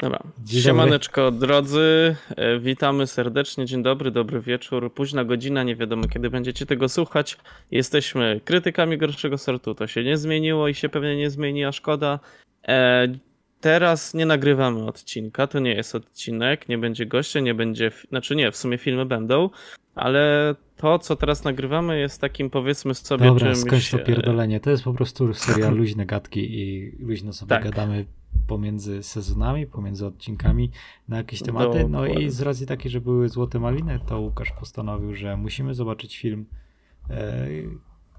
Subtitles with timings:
[0.00, 0.22] Dobra.
[0.44, 1.46] Dzień Siemaneczko dobry.
[1.46, 6.88] drodzy, e, witamy serdecznie, dzień dobry, dobry wieczór, późna godzina, nie wiadomo kiedy będziecie tego
[6.88, 7.36] słuchać.
[7.70, 12.20] Jesteśmy krytykami gorszego sortu, to się nie zmieniło i się pewnie nie zmieni, a szkoda.
[12.68, 13.08] E,
[13.60, 18.50] teraz nie nagrywamy odcinka, to nie jest odcinek, nie będzie gościa, nie będzie, znaczy nie,
[18.50, 19.50] w sumie filmy będą,
[19.94, 23.58] ale to, co teraz nagrywamy, jest takim powiedzmy sobie Dobra, czymś...
[23.58, 24.60] skończ to pierdolenie.
[24.60, 27.64] To jest po prostu seria luźne gadki i luźno sobie tak.
[27.64, 28.04] gadamy
[28.46, 30.70] pomiędzy sezonami, pomiędzy odcinkami
[31.08, 31.88] na jakieś tematy.
[31.88, 36.18] No i z racji takiej, że były Złote Maliny, to Łukasz postanowił, że musimy zobaczyć
[36.18, 36.46] film,
[37.10, 37.46] e,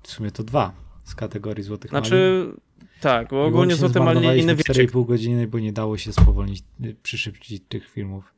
[0.03, 2.59] w sumie to dwa z kategorii Złotych znaczy, Malin.
[3.01, 4.55] Tak, bo ogólnie Złote Maliny...
[4.55, 6.63] 4,5 godziny, bo nie dało się spowolnić,
[7.03, 8.33] przyszybcić tych filmów.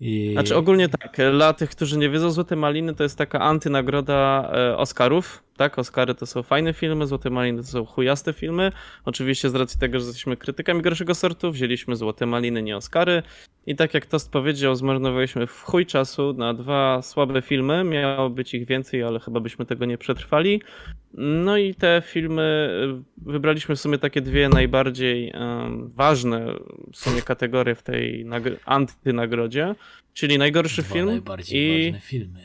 [0.00, 0.30] I...
[0.32, 4.76] Znaczy ogólnie tak, dla tych, którzy nie wiedzą, Złote Maliny to jest taka antynagroda e,
[4.76, 5.78] Oscarów, tak?
[5.78, 8.72] Oscary to są fajne filmy, Złote Maliny to są chujaste filmy.
[9.04, 13.22] Oczywiście z racji tego, że jesteśmy krytykami gorszego sortu, wzięliśmy Złote Maliny, nie Oscary.
[13.66, 17.84] I tak jak Tost powiedział, zmarnowaliśmy w chuj czasu na dwa słabe filmy.
[17.84, 20.62] Miało być ich więcej, ale chyba byśmy tego nie przetrwali.
[21.14, 26.46] No i te filmy y, wybraliśmy w sumie takie dwie najbardziej um, ważne
[26.92, 28.26] w sumie kategorie w tej
[28.64, 29.74] antynagrodzie,
[30.14, 32.40] czyli najgorszy dwa film najbardziej i ważne filmy.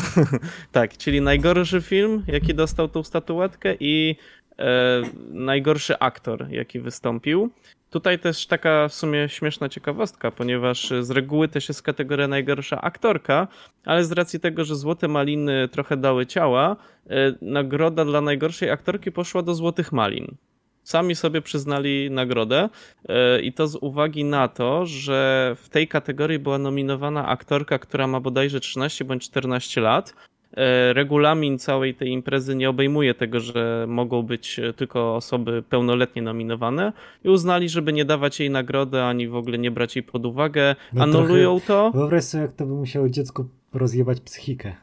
[0.72, 4.16] tak, czyli najgorszy film, jaki dostał tą statuetkę i
[4.58, 7.50] e, najgorszy aktor, jaki wystąpił.
[7.90, 13.48] Tutaj też taka w sumie śmieszna ciekawostka, ponieważ z reguły też jest kategoria najgorsza aktorka,
[13.84, 16.76] ale z racji tego, że Złote Maliny trochę dały ciała,
[17.10, 20.36] e, nagroda dla najgorszej aktorki poszła do Złotych Malin.
[20.84, 22.68] Sami sobie przyznali nagrodę
[23.08, 28.06] e, i to z uwagi na to, że w tej kategorii była nominowana aktorka, która
[28.06, 30.14] ma bodajże 13 bądź 14 lat,
[30.56, 36.92] E, regulamin całej tej imprezy nie obejmuje tego, że mogą być tylko osoby pełnoletnie nominowane
[37.24, 40.76] i uznali, żeby nie dawać jej nagrody, ani w ogóle nie brać jej pod uwagę,
[40.92, 41.90] no anulują to.
[41.94, 44.76] Wyobraź sobie, jak to by musiało dziecko rozjebać psychikę.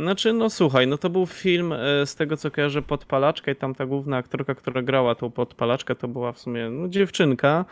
[0.00, 3.74] Znaczy, no słuchaj, no to był film e, z tego co kojarzę Podpalaczka i tam
[3.74, 7.64] ta główna aktorka, która grała tą Podpalaczkę, to była w sumie no, dziewczynka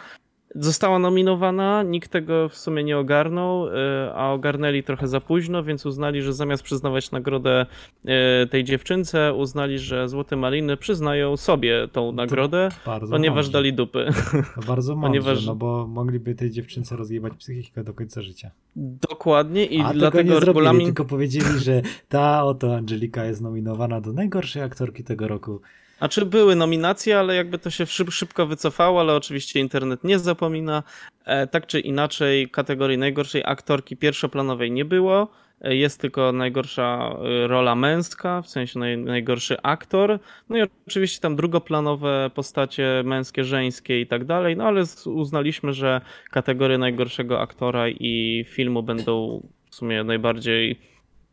[0.54, 5.86] Została nominowana, nikt tego w sumie nie ogarnął, e, a ogarnęli trochę za późno, więc
[5.86, 7.66] uznali, że zamiast przyznawać nagrodę
[8.04, 12.68] e, tej dziewczynce, uznali, że Złote Maliny przyznają sobie tą nagrodę,
[13.10, 13.52] ponieważ mądrze.
[13.52, 14.06] dali dupy.
[14.54, 15.46] To bardzo mądrze, ponieważ...
[15.46, 18.50] no bo mogliby tej dziewczynce rozjebać psychikę do końca życia.
[18.76, 20.62] Dokładnie i a dlatego tego nie regulamin...
[20.62, 25.60] zrobili, tylko powiedzieli, że ta oto Angelika jest nominowana do najgorszej aktorki tego roku.
[26.00, 30.82] A czy były nominacje, ale jakby to się szybko wycofało, ale oczywiście internet nie zapomina.
[31.24, 35.28] E, tak czy inaczej, kategorii najgorszej aktorki pierwszoplanowej nie było.
[35.60, 37.14] E, jest tylko najgorsza
[37.44, 40.18] e, rola męska, w sensie naj, najgorszy aktor.
[40.48, 44.56] No i oczywiście tam drugoplanowe postacie męskie, żeńskie i tak dalej.
[44.56, 50.80] No ale uznaliśmy, że kategorie najgorszego aktora i filmu będą w sumie najbardziej,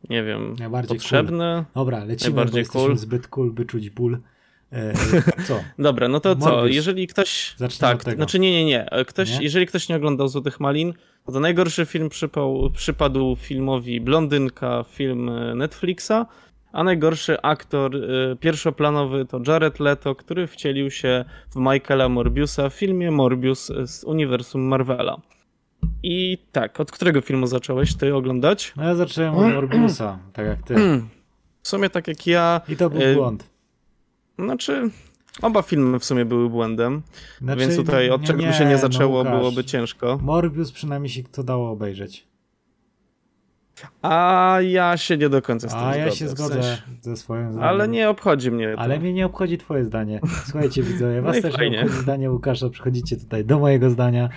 [0.10, 1.66] nie wiem, najbardziej potrzebne.
[1.74, 1.84] Cool.
[1.84, 2.98] Dobra, lecimy, najbardziej bo cool.
[2.98, 4.20] zbyt cool, by czuć ból.
[4.72, 4.94] E,
[5.48, 5.64] co?
[5.80, 6.68] Dobra, no to co?
[6.68, 7.56] Jeżeli ktoś.
[7.80, 8.86] tak, znaczy nie, nie, nie.
[9.08, 9.44] Ktoś, nie?
[9.44, 10.94] Jeżeli ktoś nie oglądał Złotych Malin,
[11.34, 16.26] to najgorszy film przypał, przypadł filmowi Blondynka, film e, Netflixa,
[16.76, 22.74] a najgorszy aktor y, pierwszoplanowy to Jared Leto, który wcielił się w Michaela Morbiusa w
[22.74, 25.22] filmie Morbius z uniwersum Marvela.
[26.04, 28.74] I tak, od którego filmu zacząłeś ty oglądać?
[28.76, 30.76] No ja zacząłem od Morbiusa, tak jak ty.
[31.62, 32.62] W sumie tak jak ja.
[32.70, 33.55] I to był błąd.
[34.40, 34.90] Znaczy,
[35.42, 37.02] oba filmy w sumie były błędem,
[37.42, 40.20] znaczy, więc tutaj od czego by się nie zaczęło, no byłoby ciężko.
[40.22, 42.28] Morbius przynajmniej się to dało obejrzeć.
[44.02, 46.00] A ja się nie do końca z tym A zgodzę.
[46.06, 46.82] ja się zgodzę w sensie.
[47.02, 47.70] ze swoim zdaniem.
[47.70, 48.80] Ale nie obchodzi mnie to.
[48.80, 50.20] Ale mnie nie obchodzi twoje zdanie.
[50.46, 54.30] Słuchajcie widzowie, was no też nie obchodzi zdanie Łukasza, przychodzicie tutaj do mojego zdania.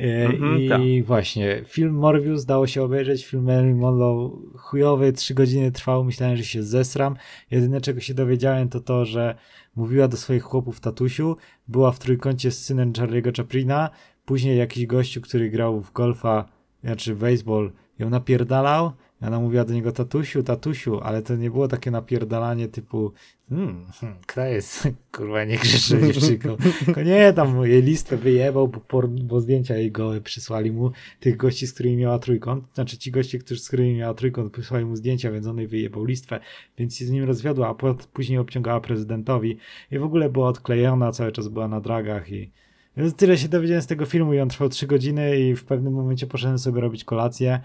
[0.00, 0.80] Mhm, I tak.
[1.06, 6.44] właśnie, film Morbius dało się obejrzeć, film Marilyn Monroe chujowy, trzy godziny trwał, myślałem, że
[6.44, 7.16] się zesram.
[7.50, 9.34] Jedyne czego się dowiedziałem to to, że
[9.76, 11.36] mówiła do swoich chłopów tatusiu,
[11.68, 13.90] była w trójkącie z synem Charlie'ego Chaplina,
[14.24, 16.48] później jakiś gościu, który grał w golfa,
[16.84, 18.92] znaczy baseball, ją napierdalał,
[19.22, 23.12] i ona mówiła do niego tatusiu, tatusiu, ale to nie było takie napierdalanie typu
[23.48, 26.56] hmm, hmm kto jest, kurwa, nie grzeszy dziewczynką.
[26.84, 30.90] Tylko nie, tam jej listę wyjebał, bo, bo zdjęcia jej gołe przysłali mu,
[31.20, 34.84] tych gości, z którymi miała trójkąt, znaczy ci goście, którzy, z którymi miała trójkąt, przysłali
[34.84, 36.40] mu zdjęcia, więc on jej wyjebał listwę,
[36.78, 39.58] więc się z nim rozwiodła, a później obciągała prezydentowi
[39.90, 42.50] i w ogóle była odklejona, cały czas była na dragach i
[42.96, 45.92] więc tyle się dowiedziałem z tego filmu i on trwał 3 godziny i w pewnym
[45.92, 47.60] momencie poszedłem sobie robić kolację.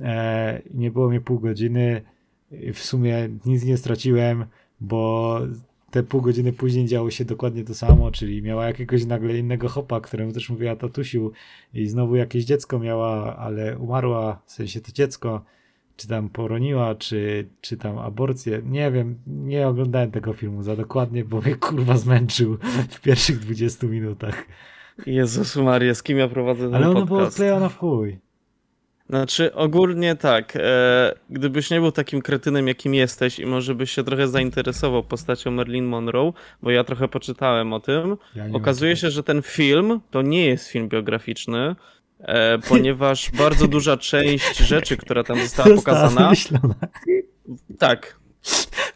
[0.00, 2.02] E, nie było mnie pół godziny.
[2.74, 4.44] W sumie nic nie straciłem,
[4.80, 5.40] bo
[5.90, 10.00] te pół godziny później działo się dokładnie to samo, czyli miała jakiegoś nagle innego hopa,
[10.00, 11.32] któremu też mówiła tatusiu
[11.74, 15.44] i znowu jakieś dziecko miała, ale umarła, w sensie to dziecko,
[15.96, 21.24] czy tam poroniła, czy, czy tam aborcję, nie wiem, nie oglądałem tego filmu za dokładnie,
[21.24, 22.58] bo mnie kurwa zmęczył
[22.90, 24.46] w pierwszych 20 minutach.
[25.06, 27.08] Jezus Maria, z kim ja prowadzę ten Ale ono podcast?
[27.08, 28.18] było odklejone w chuj.
[29.08, 30.56] Znaczy, ogólnie tak.
[30.56, 35.50] E, gdybyś nie był takim kretynem, jakim jesteś, i może byś się trochę zainteresował postacią
[35.50, 36.32] Marilyn Monroe,
[36.62, 40.68] bo ja trochę poczytałem o tym, ja okazuje się, że ten film to nie jest
[40.68, 41.76] film biograficzny,
[42.68, 46.32] ponieważ bardzo duża część rzeczy, która tam została pokazana.
[47.78, 48.18] Tak.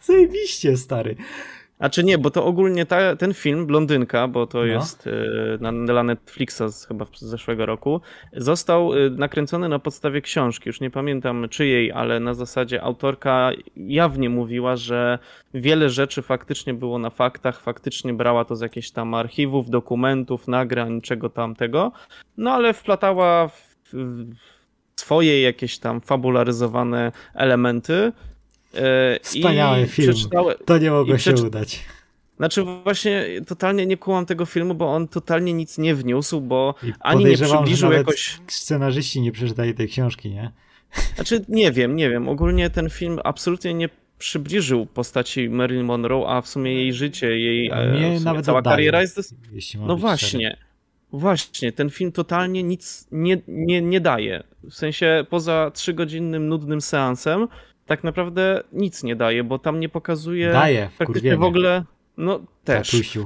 [0.01, 1.15] Zajebiście, stary.
[1.81, 4.65] A czy nie, bo to ogólnie ta, ten film, Blondynka, bo to no.
[4.65, 5.11] jest y,
[5.61, 8.01] na, dla Netflixa z, chyba z zeszłego roku,
[8.33, 10.69] został y, nakręcony na podstawie książki.
[10.69, 15.19] Już nie pamiętam czyjej, ale na zasadzie autorka jawnie mówiła, że
[15.53, 21.01] wiele rzeczy faktycznie było na faktach, faktycznie brała to z jakichś tam archiwów, dokumentów, nagrań,
[21.01, 21.91] czego tamtego,
[22.37, 28.11] no ale wplatała w, w swoje jakieś tam fabularyzowane elementy
[29.21, 30.13] Wspaniały film.
[30.65, 31.79] To nie mogło się udać.
[32.37, 37.25] Znaczy właśnie totalnie nie kułam tego filmu, bo on totalnie nic nie wniósł, bo ani
[37.25, 38.39] nie przybliżył jakoś...
[38.47, 40.51] scenarzyści nie przeczytali tej książki, nie?
[41.15, 42.29] Znaczy nie wiem, nie wiem.
[42.29, 47.71] Ogólnie ten film absolutnie nie przybliżył postaci Marilyn Monroe, a w sumie jej życie, jej
[47.99, 49.35] nie, nawet cała oddaje, kariera jest...
[49.87, 50.57] No właśnie.
[51.13, 54.43] Właśnie, ten film totalnie nic nie, nie, nie daje.
[54.63, 57.47] W sensie poza trzygodzinnym, nudnym seansem,
[57.91, 61.83] tak naprawdę nic nie daje, bo tam nie pokazuje daje, praktycznie w ogóle.
[62.17, 63.17] No też.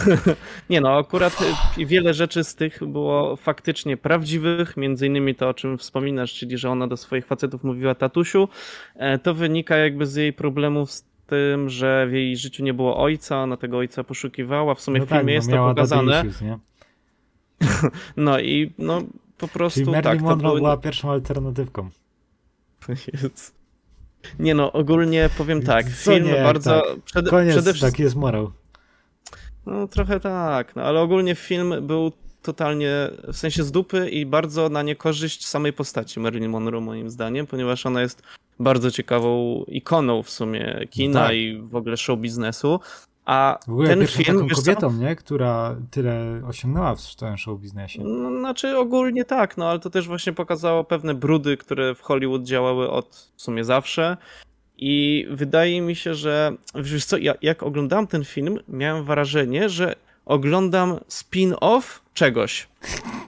[0.70, 1.38] nie no, akurat
[1.76, 6.70] wiele rzeczy z tych było faktycznie prawdziwych, między innymi to, o czym wspominasz, czyli że
[6.70, 8.48] ona do swoich facetów mówiła tatusiu.
[8.96, 13.02] E, to wynika jakby z jej problemów z tym, że w jej życiu nie było
[13.02, 14.74] ojca, ona tego ojca poszukiwała.
[14.74, 16.24] W sumie no w filmie tak, jest to pokazane.
[16.26, 16.42] Issues,
[18.16, 19.02] no i no
[19.38, 20.20] po prostu Czyli tak.
[20.20, 20.60] Monroe były...
[20.60, 21.90] była pierwszą alternatywką.
[23.22, 23.59] Jest.
[24.38, 26.70] Nie no, ogólnie powiem tak, film nie, bardzo...
[26.80, 27.02] Tak.
[27.04, 27.90] Przede, Koniec, przede wszystkim...
[27.90, 28.52] taki jest morał.
[29.66, 32.12] No trochę tak, no ale ogólnie film był
[32.42, 32.90] totalnie,
[33.32, 37.86] w sensie z dupy i bardzo na niekorzyść samej postaci Marilyn Monroe moim zdaniem, ponieważ
[37.86, 38.22] ona jest
[38.60, 41.36] bardzo ciekawą ikoną w sumie kina no tak.
[41.36, 42.80] i w ogóle show biznesu.
[43.24, 44.38] A ogóle ten film.
[44.38, 45.16] Taką kobietą, nie?
[45.16, 48.02] która tyle osiągnęła w tym show biznesie.
[48.04, 52.42] No, znaczy ogólnie tak, no ale to też właśnie pokazało pewne brudy, które w Hollywood
[52.42, 54.16] działały od w sumie zawsze.
[54.82, 59.94] I wydaje mi się, że wiesz co, ja, jak oglądałem ten film, miałem wrażenie, że
[60.26, 61.82] oglądam spin-off
[62.14, 62.68] czegoś.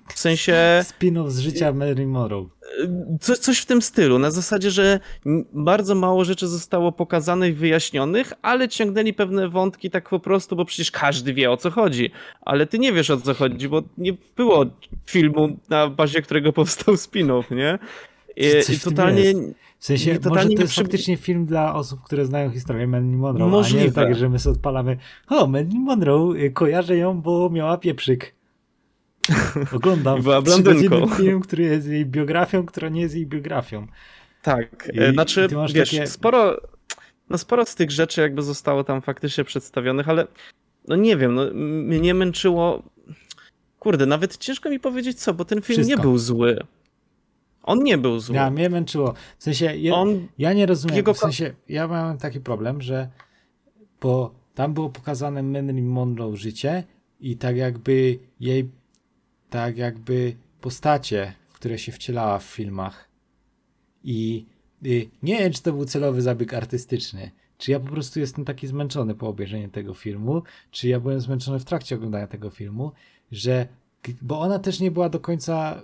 [0.08, 0.54] W sensie.
[1.00, 2.46] Spin-off z życia Mary Morrow.
[3.20, 4.18] Co, coś w tym stylu.
[4.18, 5.00] Na zasadzie, że
[5.52, 10.90] bardzo mało rzeczy zostało pokazanych, wyjaśnionych, ale ciągnęli pewne wątki tak po prostu, bo przecież
[10.90, 12.10] każdy wie o co chodzi.
[12.40, 14.66] Ale ty nie wiesz o co chodzi, bo nie było
[15.06, 17.78] filmu, na bazie którego powstał spin-off, nie?
[18.36, 19.34] I, i totalnie.
[19.78, 20.82] W sensie, może to jest przy...
[20.82, 23.82] faktycznie film dla osób, które znają historię Marilyn Monroe, Możliwe.
[23.82, 24.96] a nie tak, że my sobie odpalamy
[25.28, 28.34] o, Marilyn Monroe, y, kojarzę ją, bo miała pieprzyk.
[29.76, 30.42] Oglądam była
[31.16, 33.86] film, który jest jej biografią, która nie jest jej biografią.
[34.42, 36.06] Tak, I, e, znaczy, wiesz, takie...
[36.06, 36.60] sporo,
[37.30, 40.26] no sporo z tych rzeczy jakby zostało tam faktycznie przedstawionych, ale
[40.88, 42.82] no nie wiem, no, mnie męczyło,
[43.78, 45.96] kurde, nawet ciężko mi powiedzieć co, bo ten film Wszystko.
[45.96, 46.58] nie był zły.
[47.62, 48.36] On nie był zły.
[48.36, 49.14] Ja, mnie męczyło.
[49.38, 51.14] W sensie, je, On, ja nie rozumiem, jego...
[51.14, 53.08] w sensie, ja mam taki problem, że
[54.00, 56.84] bo tam było pokazane Marilyn Monroe życie
[57.20, 58.70] i tak jakby jej
[59.52, 63.08] tak jakby postacie, które się wcielała w filmach.
[64.04, 64.46] I
[64.86, 67.30] y, nie wiem, czy to był celowy zabieg artystyczny.
[67.58, 71.58] Czy ja po prostu jestem taki zmęczony po obejrzeniu tego filmu, czy ja byłem zmęczony
[71.58, 72.92] w trakcie oglądania tego filmu,
[73.32, 73.68] że.
[74.22, 75.82] Bo ona też nie była do końca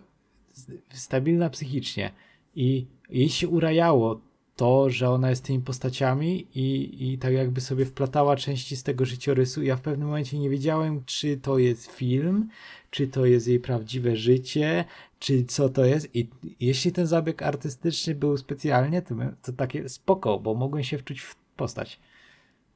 [0.93, 2.13] stabilna psychicznie.
[2.55, 4.21] I jej się urajało
[4.59, 9.05] to, że ona jest tymi postaciami i, i tak jakby sobie wplatała części z tego
[9.05, 9.63] życiorysu.
[9.63, 12.49] Ja w pewnym momencie nie wiedziałem, czy to jest film,
[12.91, 14.85] czy to jest jej prawdziwe życie,
[15.19, 16.17] czy co to jest.
[16.17, 16.29] I
[16.61, 21.37] jeśli ten zabieg artystyczny był specjalnie, to, to takie spoko, bo mogłem się wczuć w
[21.57, 22.01] postać.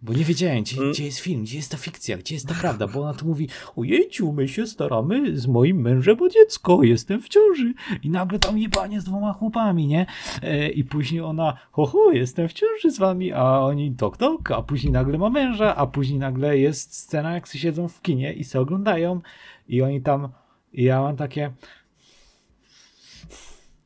[0.02, 0.92] Bo nie wiedziałem, gdzie, mm.
[0.92, 3.49] gdzie, jest film, gdzie jest ta fikcja, gdzie jest ta prawda, bo ona tu mówi,
[3.76, 7.75] ojejciu, my się staramy z moim mężem o dziecko, jestem w ciąży.
[8.02, 10.06] I nagle tam jebanie z dwoma chłopami, nie?
[10.42, 14.50] E, I później ona, ho, ho, jestem w ciąży z wami, a oni tok, tok,
[14.50, 18.44] a później nagle ma męża, a później nagle jest scena, jak siedzą w kinie i
[18.44, 19.21] se oglądają
[19.68, 20.28] i oni tam,
[20.73, 21.52] i ja mam takie...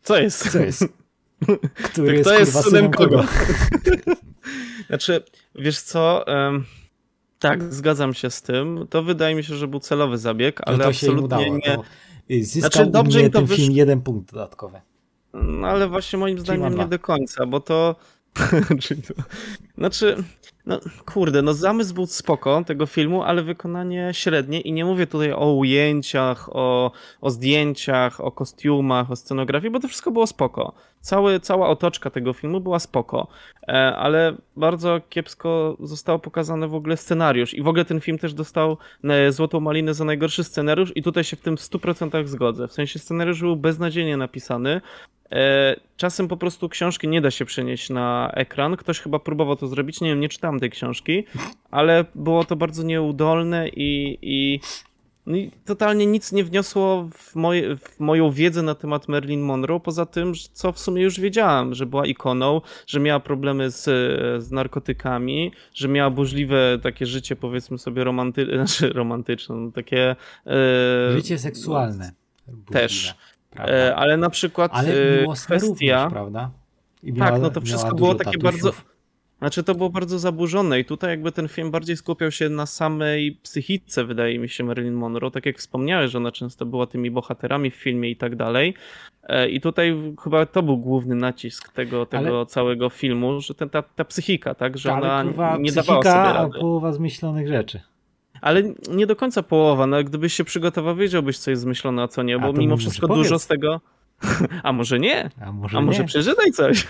[0.02, 0.52] Co jest?
[0.52, 0.84] Co jest?
[1.92, 3.24] Który jest, jest synem kogo?
[4.88, 5.22] Znaczy,
[5.58, 6.24] wiesz co,
[7.38, 8.86] Tak, zgadzam się z tym.
[8.90, 12.44] To wydaje mi się, że był celowy zabieg, ale no to absolutnie udało, nie.
[12.44, 13.56] Zyskał znaczy, dobrze im to ten wysz...
[13.56, 14.80] film jeden punkt dodatkowy.
[15.34, 17.96] No ale właśnie moim zdaniem nie do końca, bo to.
[19.78, 20.24] znaczy,
[20.66, 25.32] no kurde, no zamysł był spoko tego filmu, ale wykonanie średnie i nie mówię tutaj
[25.32, 30.72] o ujęciach, o, o zdjęciach, o kostiumach, o scenografii, bo to wszystko było spoko.
[31.00, 33.28] Cały, cała otoczka tego filmu była spoko,
[33.68, 38.34] e, ale bardzo kiepsko został pokazany w ogóle scenariusz i w ogóle ten film też
[38.34, 42.68] dostał e, Złotą Malinę za najgorszy scenariusz i tutaj się w tym 100% zgodzę.
[42.68, 44.80] W sensie scenariusz był beznadziejnie napisany,
[45.32, 48.76] E, czasem po prostu książki nie da się przenieść na ekran.
[48.76, 51.24] Ktoś chyba próbował to zrobić, nie wiem, nie czytałem tej książki,
[51.70, 54.60] ale było to bardzo nieudolne i, i,
[55.26, 59.80] no i totalnie nic nie wniosło w, moje, w, moją wiedzę na temat Marilyn Monroe,
[59.80, 63.84] poza tym, co w sumie już wiedziałem, że była ikoną, że miała problemy z,
[64.44, 70.16] z narkotykami, że miała burzliwe takie życie, powiedzmy sobie, romanty, znaczy romantyczne, no takie...
[70.46, 72.12] E, życie seksualne.
[72.70, 73.14] Też.
[73.58, 75.66] E, ale na przykład ale e, kwestia...
[75.66, 76.50] Również, prawda?
[77.02, 78.72] Miała, tak, no to wszystko było takie bardzo...
[79.38, 83.32] Znaczy to było bardzo zaburzone i tutaj jakby ten film bardziej skupiał się na samej
[83.42, 85.30] psychice, wydaje mi się, Marilyn Monroe.
[85.30, 88.74] Tak jak wspomniałeś, że ona często była tymi bohaterami w filmie i tak dalej.
[89.22, 92.46] E, I tutaj chyba to był główny nacisk tego, tego ale...
[92.46, 94.78] całego filmu, że ten, ta, ta psychika, tak?
[94.78, 96.56] Że ale, ona nie dawała sobie rady.
[96.56, 97.80] a połowa zmyślonych rzeczy.
[98.40, 99.86] Ale nie do końca połowa.
[99.86, 103.38] No, gdybyś się przygotował, wiedziałbyś, co jest zmyślone, a co nie, bo mimo wszystko dużo
[103.38, 103.80] z tego.
[104.62, 105.30] A może nie?
[105.40, 106.08] A może, a może nie.
[106.08, 106.86] przeczytaj coś?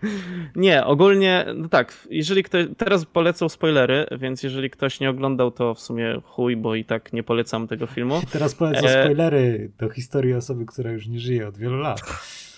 [0.56, 5.74] nie, ogólnie, no tak, jeżeli ktoś, teraz polecą spoilery, więc jeżeli ktoś nie oglądał, to
[5.74, 8.20] w sumie chuj, bo i tak nie polecam tego filmu.
[8.32, 9.02] Teraz polecam e...
[9.02, 12.00] spoilery do historii osoby, która już nie żyje od wielu lat.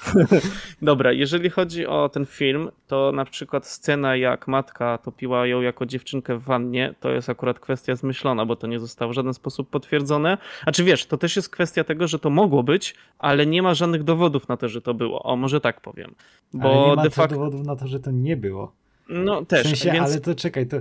[0.83, 5.87] Dobra, jeżeli chodzi o ten film, to na przykład scena jak matka topiła ją jako
[5.87, 9.71] dziewczynkę w wannie, to jest akurat kwestia zmyślona, bo to nie zostało w żaden sposób
[9.71, 10.39] potwierdzone.
[10.67, 13.75] A czy wiesz, to też jest kwestia tego, że to mogło być, ale nie ma
[13.75, 15.23] żadnych dowodów na to, że to było.
[15.23, 16.15] O, może tak powiem.
[16.53, 17.35] Bo ale nie ma de facto...
[17.35, 18.73] dowodów na to, że to nie było.
[19.09, 19.67] No też.
[19.67, 20.11] W sensie, więc...
[20.11, 20.77] ale to czekaj, to...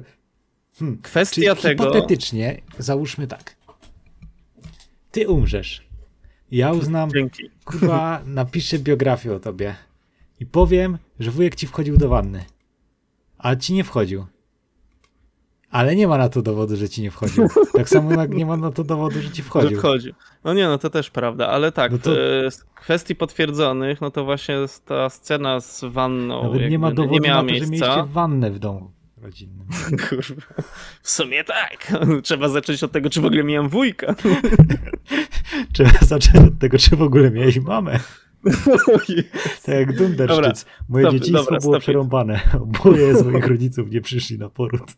[0.80, 0.98] Hmm.
[1.02, 1.84] Kwestia Czyli tego...
[1.84, 3.56] Hipotetycznie, załóżmy tak.
[5.12, 5.88] Ty umrzesz
[6.51, 7.50] ja uznam, Dzięki.
[7.65, 9.75] kurwa, napiszę biografię o tobie
[10.39, 12.46] i powiem, że wujek ci wchodził do wanny,
[13.38, 14.25] a ci nie wchodził.
[15.72, 17.48] Ale nie ma na to dowodu, że ci nie wchodził.
[17.74, 19.70] Tak samo jak nie ma na to dowodu, że ci wchodził.
[19.70, 20.13] Że wchodził.
[20.44, 22.12] No nie, no to też prawda, ale tak, no to...
[22.51, 27.41] z kwestii potwierdzonych, no to właśnie ta scena z wanną nie ma dowodu nie miała
[27.44, 27.65] na to, miejsca.
[27.68, 28.91] że mieliście wannę w domu
[29.22, 29.68] rodzinnym.
[30.10, 30.64] Kurwa.
[31.02, 31.94] W sumie tak.
[32.24, 34.16] Trzeba zacząć od tego, czy w ogóle miałem wujka.
[35.74, 38.00] Trzeba zacząć od tego, czy w ogóle miałeś mamę.
[39.66, 40.66] tak jak Dunderszczyc.
[40.90, 42.40] Moje stop, dzieciństwo dobra, było przerąbane.
[42.62, 44.92] Oboje z moich rodziców nie przyszli na poród.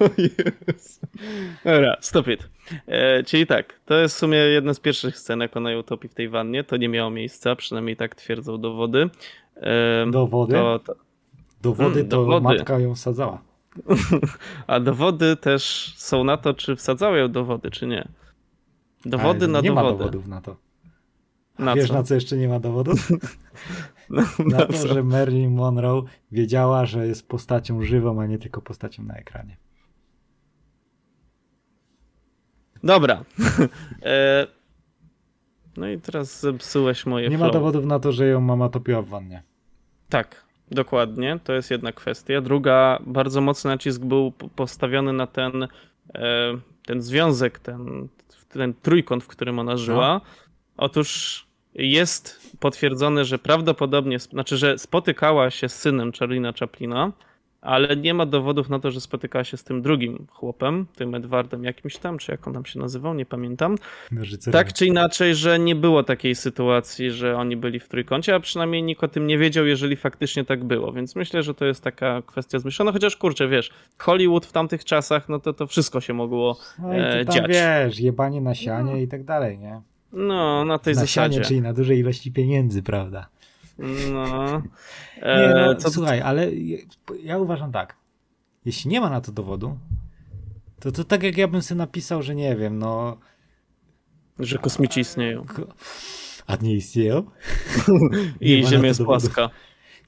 [0.00, 1.00] O yes.
[1.64, 2.48] Dobra, stop it.
[2.86, 6.08] E, czyli tak, to jest w sumie jedna z pierwszych scen, jak ona ją topi
[6.08, 6.64] w tej wannie.
[6.64, 9.10] To nie miało miejsca, przynajmniej tak twierdzą dowody.
[9.56, 10.52] E, dowody?
[10.52, 10.94] To, to,
[11.64, 12.40] Dowody hmm, to dowody.
[12.40, 13.42] matka ją wsadzała.
[14.66, 18.08] A dowody też są na to, czy wsadzała ją do wody, czy nie.
[19.04, 19.86] Dowody na nie dowody.
[19.86, 20.56] Nie ma dowodów na to.
[21.58, 21.94] Na Wiesz, co?
[21.94, 23.08] na co jeszcze nie ma dowodów?
[24.10, 24.88] No, na, na to, co?
[24.88, 26.02] że Marilyn Monroe
[26.32, 29.56] wiedziała, że jest postacią żywą, a nie tylko postacią na ekranie.
[32.82, 33.24] Dobra.
[34.02, 34.46] E,
[35.76, 37.48] no i teraz zepsułeś moje Nie flow.
[37.48, 39.42] ma dowodów na to, że ją mama topiła w wannie.
[40.08, 40.44] Tak.
[40.74, 42.40] Dokładnie, to jest jedna kwestia.
[42.40, 45.68] Druga, bardzo mocny nacisk był postawiony na ten,
[46.14, 48.08] e, ten związek, ten,
[48.48, 50.08] ten trójkąt, w którym ona żyła.
[50.08, 50.20] No.
[50.76, 57.12] Otóż jest potwierdzone, że prawdopodobnie, znaczy, że spotykała się z synem Charlina Chaplina,
[57.64, 61.64] ale nie ma dowodów na to, że spotykała się z tym drugim chłopem, tym Edwardem
[61.64, 63.76] jakimś tam, czy jak on tam się nazywał, nie pamiętam.
[64.52, 68.82] Tak czy inaczej, że nie było takiej sytuacji, że oni byli w trójkącie, a przynajmniej
[68.82, 72.22] nikt o tym nie wiedział, jeżeli faktycznie tak było, więc myślę, że to jest taka
[72.22, 76.58] kwestia zmyślona, chociaż kurczę, wiesz, Hollywood w tamtych czasach, no to to wszystko się mogło
[76.78, 77.48] no i e, tam, dziać.
[77.48, 78.98] wiesz, jebanie na sianie no.
[78.98, 79.80] i tak dalej, nie?
[80.12, 81.40] No, na tej na zasadzie.
[81.40, 83.26] Czyli na dużej ilości pieniędzy, prawda?
[83.78, 84.62] No.
[85.22, 85.90] E, nie, no, to...
[85.90, 86.50] Słuchaj, ale
[87.22, 87.96] ja uważam tak.
[88.64, 89.78] Jeśli nie ma na to dowodu,
[90.80, 93.16] to to tak jak ja bym sobie napisał, że nie wiem, no.
[94.38, 95.46] Że kosmici istnieją.
[96.46, 97.22] A nie istnieją?
[98.40, 99.50] I Ziemia jest płaska.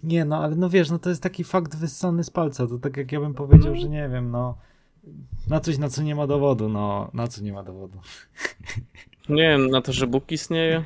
[0.03, 2.67] Nie, no ale no wiesz, no to jest taki fakt wyssany z palca.
[2.67, 4.59] To tak jak ja bym powiedział, że nie wiem, no.
[5.49, 7.11] Na coś, na co nie ma dowodu, no.
[7.15, 7.99] Na co nie ma dowodu?
[9.29, 10.85] Nie wiem, na to, że Bóg istnieje?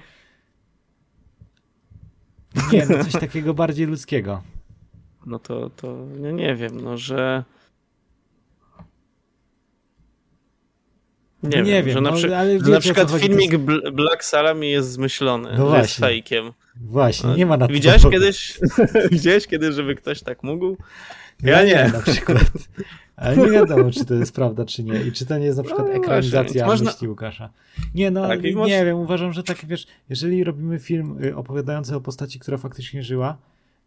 [2.73, 4.43] Nie, no coś takiego bardziej ludzkiego.
[5.27, 7.45] No to, to nie, nie wiem, no że...
[11.43, 12.37] Nie, no nie wiem, że na, no, przy...
[12.37, 13.65] ale że na przykład filmik jest...
[13.93, 16.53] Black Salami jest zmyślony, no jest fejkiem.
[16.77, 18.59] Właśnie, nie ma na to Widziałeś kiedyś,
[19.13, 20.77] widziałeś kiedyś, żeby ktoś tak mógł?
[21.43, 21.87] Ja, ja nie.
[21.87, 21.93] nie.
[21.93, 22.45] Na przykład.
[23.21, 25.03] Ale nie wiadomo, czy to jest prawda, czy nie.
[25.03, 26.91] I czy to nie jest na przykład no, ekranizacja można...
[26.91, 27.51] myśli Łukasza.
[27.95, 32.01] Nie, no tak, nie wiem, uważam, że tak, wiesz, jeżeli robimy film y, opowiadający o
[32.01, 33.39] postaci, która faktycznie żyła,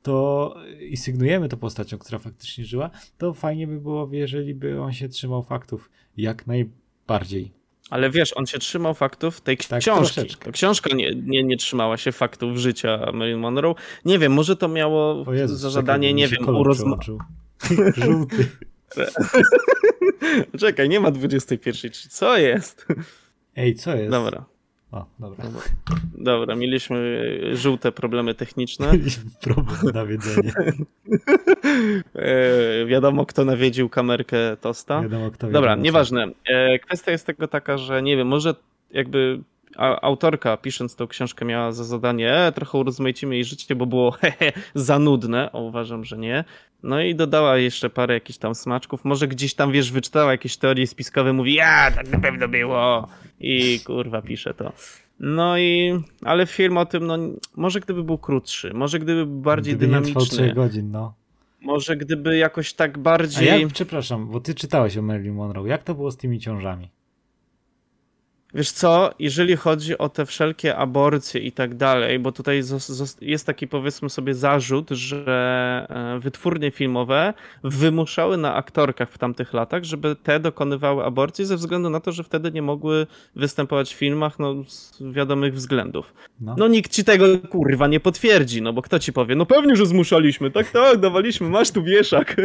[0.04, 4.94] to i sygnujemy to postacią, która faktycznie żyła, to fajnie by było, jeżeli by on
[4.94, 7.52] się trzymał faktów jak najbardziej.
[7.90, 10.16] Ale wiesz, on się trzymał faktów tej tak, książki.
[10.16, 10.52] Troszeczkę.
[10.52, 13.76] Książka nie, nie, nie trzymała się faktów życia Marilyn Monroe.
[14.06, 17.16] Nie wiem, może to miało Jezus, za zadanie, czekaj, nie wiem, urozmaicić.
[18.06, 18.50] Żółty.
[20.60, 21.92] Czekaj, nie ma 21.
[22.10, 22.88] Co jest?
[23.56, 24.12] Ej, co jest?
[24.12, 24.46] Dobra.
[24.92, 25.46] O, dobra.
[26.18, 28.92] Dobra, mieliśmy żółte problemy techniczne.
[29.42, 30.52] Problem nawiedzenie.
[32.16, 35.02] e, wiadomo, kto nawiedził kamerkę Tosta.
[35.02, 36.28] Wiadomo, kto Dobra, nieważne.
[36.46, 38.56] E, kwestia jest tego taka, że nie wiem, może
[38.92, 39.40] jakby
[39.78, 44.52] autorka pisząc tą książkę miała za zadanie e, trochę urozmaicimy jej życie, bo było hehe,
[44.76, 46.44] za nudne, a uważam, że nie.
[46.84, 49.06] No i dodała jeszcze parę jakichś tam smaczków.
[49.06, 53.08] Może gdzieś tam, wiesz, wyczytała jakieś teorie spiskowe, mówi, ja, tak na pewno było.
[53.40, 54.72] I kurwa, pisze to.
[55.20, 57.18] No i, ale film o tym, no,
[57.56, 60.48] może gdyby był krótszy, może gdyby był bardziej gdyby dynamiczny.
[60.48, 61.14] Nie godzin, no.
[61.62, 63.50] Może gdyby jakoś tak bardziej...
[63.50, 65.68] A jak, przepraszam, bo ty czytałeś o Marilyn Monroe.
[65.68, 66.90] Jak to było z tymi ciążami?
[68.56, 72.62] Wiesz co, jeżeli chodzi o te wszelkie aborcje i tak dalej, bo tutaj
[73.22, 77.34] jest taki powiedzmy sobie zarzut, że e, wytwórnie filmowe
[77.64, 82.24] wymuszały na aktorkach w tamtych latach, żeby te dokonywały aborcji ze względu na to, że
[82.24, 86.14] wtedy nie mogły występować w filmach no, z wiadomych względów.
[86.42, 86.56] No.
[86.58, 89.86] no nikt ci tego kurwa nie potwierdzi, no bo kto ci powie, no pewnie, że
[89.86, 92.36] zmuszaliśmy, tak, tak, dawaliśmy, masz tu wieszak.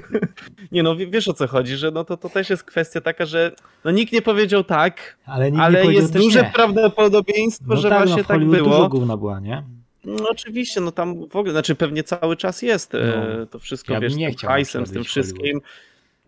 [0.72, 3.52] nie no, wiesz o co chodzi, że no to, to też jest kwestia taka, że
[3.84, 5.16] no nikt nie powiedział tak,
[5.46, 6.50] ale, ale jest duże nie.
[6.54, 8.70] prawdopodobieństwo, no że tak, właśnie no, tak było.
[8.70, 9.62] dużo gówna była, nie?
[10.04, 13.92] No oczywiście, no tam w ogóle, znaczy pewnie cały czas jest e, no, to wszystko,
[13.92, 15.60] ja wiesz, nie z hajsem, z tym wszystkim.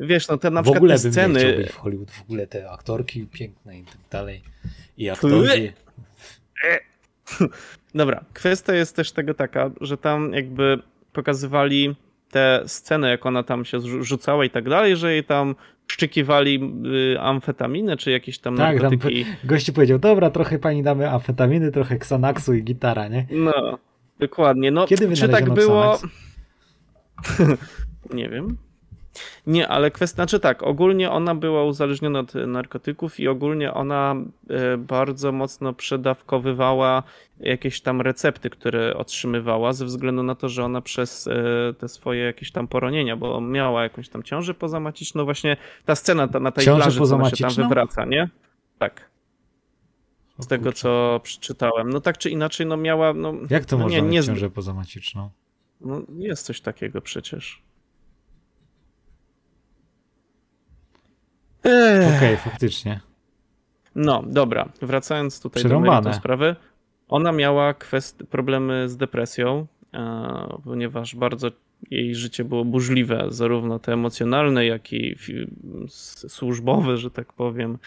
[0.00, 1.56] Wiesz, no te na w przykład ogóle te sceny...
[1.56, 4.42] Bym w Hollywood, w ogóle te aktorki piękne i tak dalej.
[4.98, 5.72] I aktorzy...
[7.94, 10.78] Dobra, kwestia jest też tego taka, że tam jakby
[11.12, 11.96] pokazywali
[12.30, 15.54] te sceny, jak ona tam się rzucała i tak dalej, że jej tam
[15.86, 16.60] szczykiwali
[17.14, 19.24] y, amfetaminę, czy jakieś tam tak, narkotyki.
[19.24, 23.26] Tam gości powiedział, dobra, trochę pani damy amfetaminy, trochę Xanaxu i gitara, nie?
[23.30, 23.78] No,
[24.18, 24.70] dokładnie.
[24.70, 25.98] No, Kiedy czy tak było?
[28.14, 28.56] nie wiem.
[29.46, 34.16] Nie, ale kwestia, znaczy tak, ogólnie ona była uzależniona od narkotyków i ogólnie ona
[34.50, 37.02] e, bardzo mocno przedawkowywała
[37.40, 42.24] jakieś tam recepty, które otrzymywała, ze względu na to, że ona przez e, te swoje
[42.24, 46.64] jakieś tam poronienia, bo miała jakąś tam ciążę pozamaciczną, właśnie ta scena ta, na tej
[46.64, 48.28] Ciążę plaży, co ona się tam wywraca, nie?
[48.78, 49.10] Tak.
[50.38, 51.90] Z tego, co przeczytałem.
[51.90, 53.12] No tak czy inaczej, no miała...
[53.12, 54.22] No, Jak to no, można nie, nie...
[54.22, 55.30] ciążę pozamaciczną?
[55.80, 57.62] No jest coś takiego przecież.
[61.62, 63.00] Okej, okay, faktycznie.
[63.94, 64.68] No, dobra.
[64.82, 66.56] Wracając tutaj do meritum sprawy.
[67.08, 71.48] Ona miała kwest- problemy z depresją, e, ponieważ bardzo
[71.90, 75.16] jej życie było burzliwe, zarówno te emocjonalne, jak i
[76.28, 77.78] służbowe, że tak powiem.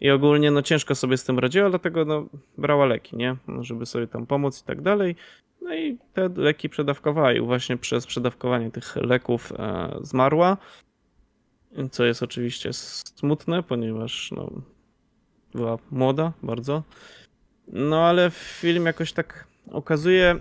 [0.00, 2.26] I ogólnie no, ciężko sobie z tym radziła, dlatego no,
[2.58, 3.36] brała leki, nie?
[3.60, 5.16] Żeby sobie tam pomóc i tak dalej.
[5.62, 10.56] No i te leki przedawkowała i właśnie przez przedawkowanie tych leków e, zmarła
[11.90, 14.50] co jest oczywiście smutne, ponieważ no,
[15.54, 16.82] była młoda bardzo.
[17.68, 20.36] No ale film jakoś tak ukazuje.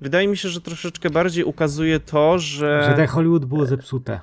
[0.00, 2.84] Wydaje mi się, że troszeczkę bardziej ukazuje to, że.
[2.90, 4.20] Że ten Hollywood było zepsute.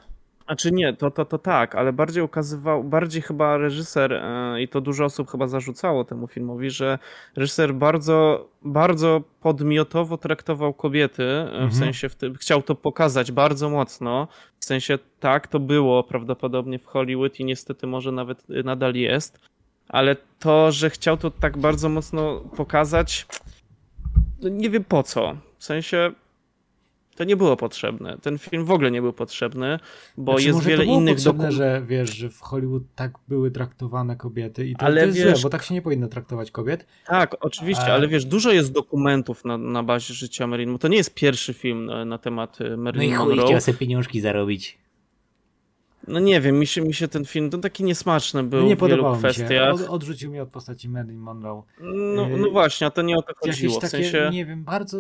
[0.48, 4.82] Znaczy nie, to, to, to tak, ale bardziej ukazywał, bardziej chyba reżyser yy, i to
[4.82, 7.00] dużo osób chyba zarzucało temu filmowi, że
[7.36, 11.70] reżyser bardzo, bardzo podmiotowo traktował kobiety, e, mhm.
[11.70, 14.28] w sensie w tym, chciał to pokazać bardzo mocno,
[14.60, 19.40] w sensie tak, to było prawdopodobnie w Hollywood i niestety może nawet nadal jest,
[19.90, 23.28] ale to, że chciał to tak bardzo mocno pokazać,
[24.42, 26.12] no nie wiem po co, w sensie
[27.18, 28.18] to nie było potrzebne.
[28.22, 29.80] Ten film w ogóle nie był potrzebny,
[30.18, 31.58] bo znaczy, jest wiele innych dokumentów.
[31.58, 35.40] że wiesz, że w Hollywood tak były traktowane kobiety i to, ale to jest wiesz,
[35.40, 36.86] złe, bo tak się nie powinno traktować kobiet.
[37.08, 37.94] Tak, oczywiście, A...
[37.94, 41.86] ale wiesz, dużo jest dokumentów na, na bazie życia Marilyn To nie jest pierwszy film
[41.86, 43.36] na, na temat y, Marilyn no Monroe.
[43.36, 44.78] No i chciał sobie pieniążki zarobić.
[46.08, 48.76] No nie wiem, mi się, mi się ten film, to taki niesmaczny był no nie
[48.76, 49.74] w wielu kwestiach.
[49.74, 51.64] Od, odrzucił mnie od postaci Marilyn Monroe.
[52.16, 53.74] No, no właśnie, a to nie o to chodziło.
[53.74, 54.30] Jakieś takie, w sensie...
[54.32, 54.98] nie wiem, bardzo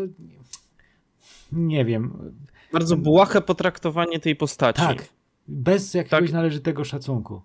[1.52, 2.34] nie wiem.
[2.74, 4.82] Bardzo błahe potraktowanie tej postaci.
[4.82, 5.06] Tak,
[5.48, 6.34] bez jakiegoś tak?
[6.34, 7.42] należytego szacunku.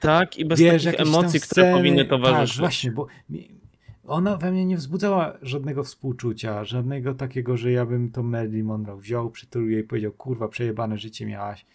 [0.00, 2.56] Tak, i bez Wiesz, takich emocji, sceny, które powinny tak, towarzyszyć.
[2.56, 3.06] Tak, właśnie, bo
[4.08, 8.96] ona we mnie nie wzbudzała żadnego współczucia, żadnego takiego, że ja bym to Marilyn Monroe
[8.96, 11.66] wziął, przytulił jej i powiedział, kurwa, przejebane życie miałaś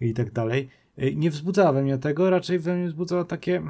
[0.00, 0.68] i tak dalej.
[0.98, 3.62] Y, nie wzbudzała we mnie tego, raczej we mnie wzbudzała takie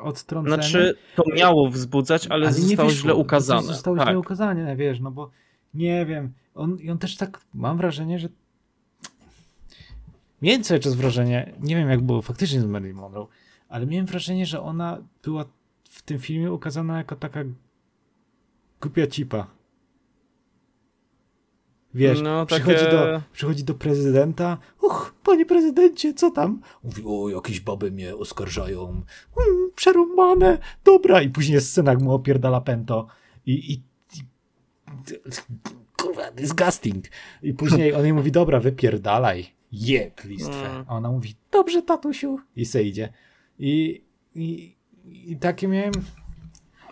[0.00, 0.62] odtrącenie.
[0.62, 3.62] Znaczy, to miało wzbudzać, ale, ale zostało źle ukazane.
[3.62, 4.08] Zostało tak.
[4.08, 5.30] źle ukazane, wiesz, no bo
[5.74, 8.28] nie wiem, on, on też tak, mam wrażenie, że
[10.42, 13.26] miałem cały czas wrażenie, nie wiem jak było faktycznie z Marilyn Monroe,
[13.68, 15.44] ale miałem wrażenie, że ona była
[15.90, 17.44] w tym filmie ukazana jako taka
[18.80, 19.46] głupia cipa.
[21.94, 22.64] Wiesz, no, takie...
[22.64, 24.58] przychodzi, do, przychodzi do prezydenta.
[24.82, 26.60] Uch, panie prezydencie, co tam?
[26.84, 29.02] Mówi, o, jakieś baby mnie oskarżają.
[29.74, 31.22] Przerąbane, dobra.
[31.22, 33.06] I później jest scena, jak mu opierdala pento.
[33.46, 33.82] I, i,
[34.18, 34.22] i
[36.02, 37.04] kurwa, disgusting.
[37.42, 39.46] I później on jej mówi, dobra, wypierdalaj.
[39.72, 40.70] Jeb listwę.
[40.70, 40.84] Mm.
[40.88, 42.38] A ona mówi, dobrze, tatusiu.
[42.56, 43.12] I se idzie.
[43.58, 44.02] I,
[44.34, 45.92] i, i takie miałem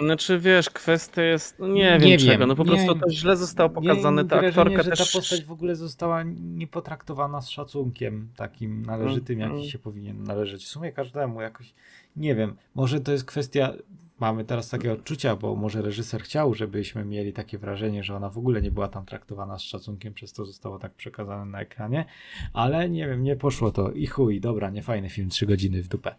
[0.01, 3.71] znaczy wiesz, kwestia jest, no nie, nie wiem czego, no po prostu to źle zostało
[3.71, 5.13] pokazane, ta aktorka że też...
[5.13, 9.65] ta postać w ogóle została niepotraktowana z szacunkiem takim należytym, jaki mm.
[9.65, 10.65] się powinien należeć.
[10.65, 11.75] W sumie każdemu jakoś,
[12.17, 13.73] nie wiem, może to jest kwestia
[14.21, 18.39] mamy teraz takie odczucia, bo może reżyser chciał, żebyśmy mieli takie wrażenie, że ona w
[18.39, 22.05] ogóle nie była tam traktowana z szacunkiem, przez to zostało tak przekazane na ekranie,
[22.53, 25.89] ale nie wiem, nie poszło to i chuj, dobra, nie fajny film, trzy godziny w
[25.89, 26.15] dupę.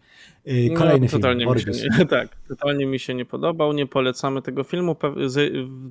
[0.48, 3.72] Y, no, kolejny no, totalnie film, mi się nie, Tak, totalnie mi się nie podobał,
[3.72, 4.96] nie polecamy tego filmu.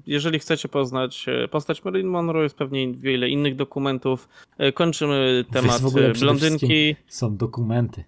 [0.08, 4.30] Jeżeli chcecie poznać e, postać Marilyn Monroe, jest pewnie wiele innych dokumentów.
[4.74, 5.82] Kończymy temat
[6.20, 6.96] blondynki.
[7.08, 8.04] Są dokumenty.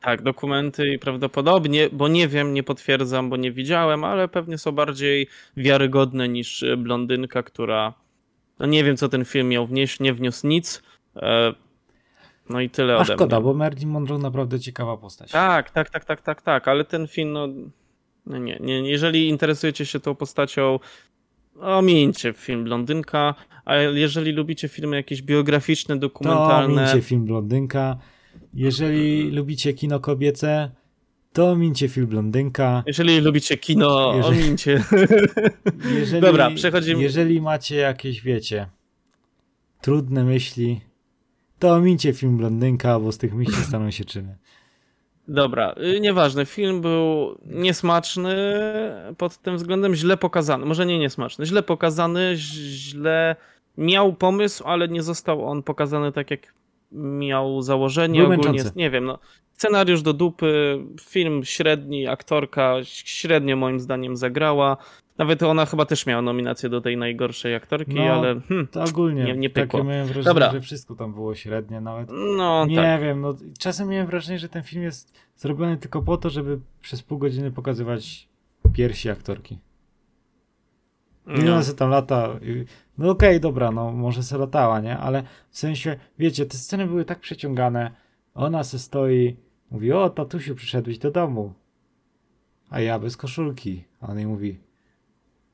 [0.00, 4.72] Tak, dokumenty i prawdopodobnie, bo nie wiem, nie potwierdzam, bo nie widziałem, ale pewnie są
[4.72, 7.94] bardziej wiarygodne niż blondynka, która.
[8.58, 10.82] No nie wiem, co ten film miał wnieść, nie wniósł nic.
[11.16, 11.54] E,
[12.50, 13.44] no i tyle A ode szkoda, mnie.
[13.44, 15.30] bo Marilyn Monroe naprawdę ciekawa postać.
[15.30, 17.48] Tak, tak, tak, tak, tak, tak, ale ten film, no,
[18.26, 20.78] no nie, nie, jeżeli interesujecie się tą postacią,
[21.60, 26.84] omijcie film Blondynka, a jeżeli lubicie filmy jakieś biograficzne, dokumentalne...
[26.84, 27.96] To omijcie film Blondynka.
[28.54, 30.70] Jeżeli lubicie kino kobiece,
[31.32, 32.82] to omincie film Blondynka.
[32.86, 34.84] Jeżeli lubicie kino, jeżeli, omincie.
[35.98, 37.02] Jeżeli, Dobra, przechodzimy.
[37.02, 38.66] Jeżeli macie jakieś, wiecie,
[39.80, 40.80] trudne myśli,
[41.58, 44.36] to omincie film Blondynka, bo z tych myśli staną się czyny.
[45.28, 46.46] Dobra, y, nieważne.
[46.46, 48.36] Film był niesmaczny
[49.18, 50.66] pod tym względem, źle pokazany.
[50.66, 53.36] Może nie niesmaczny, źle pokazany, źle
[53.76, 56.54] miał pomysł, ale nie został on pokazany tak, jak
[56.92, 58.78] miał założenie Był ogólnie, męczący.
[58.78, 59.18] nie wiem, no,
[59.52, 64.76] scenariusz do dupy, film średni, aktorka średnio moim zdaniem zagrała.
[65.18, 69.24] Nawet ona chyba też miała nominację do tej najgorszej aktorki, no, ale hmm, to ogólnie
[69.24, 69.78] nie, nie pykło.
[69.78, 70.52] Takie miałem wrażenie, Dobra.
[70.52, 72.08] że wszystko tam było średnie nawet.
[72.36, 73.00] No, nie tak.
[73.00, 77.02] wiem, no, czasem miałem wrażenie, że ten film jest zrobiony tylko po to, żeby przez
[77.02, 78.28] pół godziny pokazywać
[78.72, 79.58] piersi aktorki.
[81.26, 81.44] No.
[81.44, 82.28] I ona se tam lata.
[82.98, 84.98] No okej, okay, dobra, no może se latała, nie?
[84.98, 87.90] Ale w sensie, wiecie, te sceny były tak przeciągane.
[88.34, 89.36] Ona se stoi,
[89.70, 91.52] mówi, o tatusiu, przyszedłeś do domu.
[92.70, 93.84] A ja bez koszulki.
[94.00, 94.58] A on jej mówi,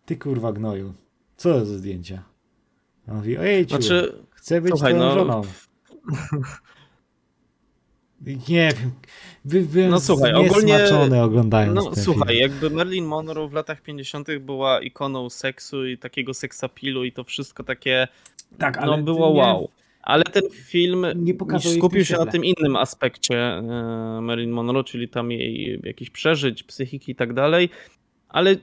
[0.04, 0.94] ty kurwa gnoju,
[1.36, 2.22] co to za zdjęcia?
[3.08, 5.14] A on mówi, ojej, znaczy, chcę być słuchaj, twoją no...
[5.14, 5.42] żoną.
[8.26, 8.92] Nie wiem.
[9.44, 10.78] By, no słuchaj, ogólnie
[11.22, 12.40] oglądając No słuchaj, film.
[12.40, 14.28] jakby Marilyn Monroe w latach 50.
[14.40, 18.08] była ikoną seksu i takiego seksapilu i to wszystko takie
[18.58, 19.70] tak, no było nie, wow.
[20.02, 21.06] Ale ten film
[21.78, 23.62] skupił się na tym innym aspekcie e,
[24.22, 27.68] Marilyn Monroe, czyli tam jej jakichś przeżyć, psychiki i tak dalej.
[28.28, 28.56] Ale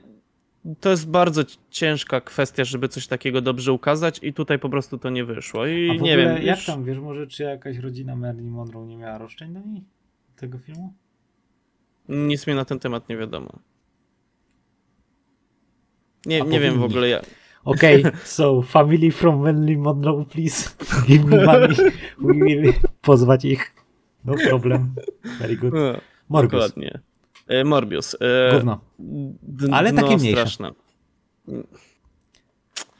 [0.80, 5.10] to jest bardzo ciężka kwestia, żeby coś takiego dobrze ukazać i tutaj po prostu to
[5.10, 5.66] nie wyszło.
[5.66, 6.42] I nie wiem.
[6.42, 6.66] Jak już...
[6.66, 9.84] tam, wiesz, może czy jakaś rodzina Marilyn Monroe nie miała roszczeń do niej?
[10.36, 10.94] Tego filmu?
[12.08, 13.58] Nic mi na ten temat nie wiadomo.
[16.26, 17.20] Nie, nie wiem w ogóle ja.
[17.64, 20.70] Okej, okay, so family from Marilyn Monroe, please
[21.06, 21.76] give me money.
[22.18, 23.74] We will pozwać ich.
[24.24, 24.94] No problem.
[25.38, 25.74] Very good.
[26.30, 27.00] No, Dokładnie.
[27.50, 28.16] E, Morbius.
[28.20, 28.80] E, Gówno.
[29.72, 30.40] Ale takie mniejsze.
[30.40, 30.70] straszne.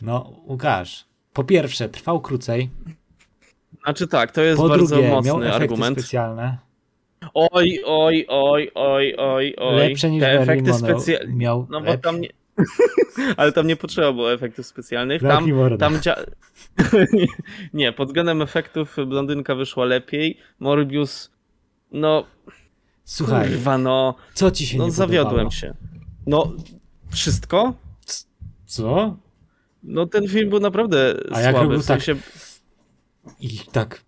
[0.03, 1.05] No, Łukasz.
[1.33, 2.71] Po pierwsze, trwał krócej.
[3.85, 5.99] Znaczy tak, to jest po bardzo drugie, mocny miał argument.
[5.99, 6.59] specjalne.
[7.35, 9.77] Oj, oj, oj, oj, oj, oj.
[9.77, 11.35] Lepsze niż Te efekty specjalne.
[11.35, 12.29] Miał no bo tam nie...
[13.37, 15.23] Ale tam nie potrzeba było efektów specjalnych.
[15.23, 15.47] Tam,
[15.79, 16.17] tam dzia...
[17.75, 20.39] nie, pod względem efektów blondynka wyszła lepiej.
[20.59, 21.31] Morbius,
[21.93, 22.25] no
[23.11, 24.15] Słuchaj, Kurwa, no.
[24.35, 25.75] Co ci się no, nie zawiodłem się.
[26.27, 26.53] No,
[27.11, 27.75] wszystko?
[28.67, 29.17] Co?
[29.83, 31.73] No ten film był naprawdę A słaby.
[31.75, 32.15] Jak w sensie...
[32.15, 33.35] tak...
[33.41, 34.03] I tak...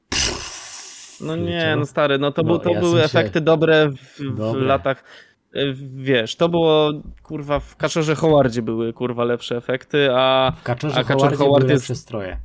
[1.20, 3.18] No nie, no stary, no to, no, był, to ja były sensie...
[3.18, 5.04] efekty dobre w, w latach
[5.56, 10.96] y, wiesz, to było kurwa w Kaczorze Howardzie były kurwa lepsze efekty, a w Kaczorze
[10.96, 11.88] a Kaczor Howard były jest...
[11.88, 12.38] lepsze stroje.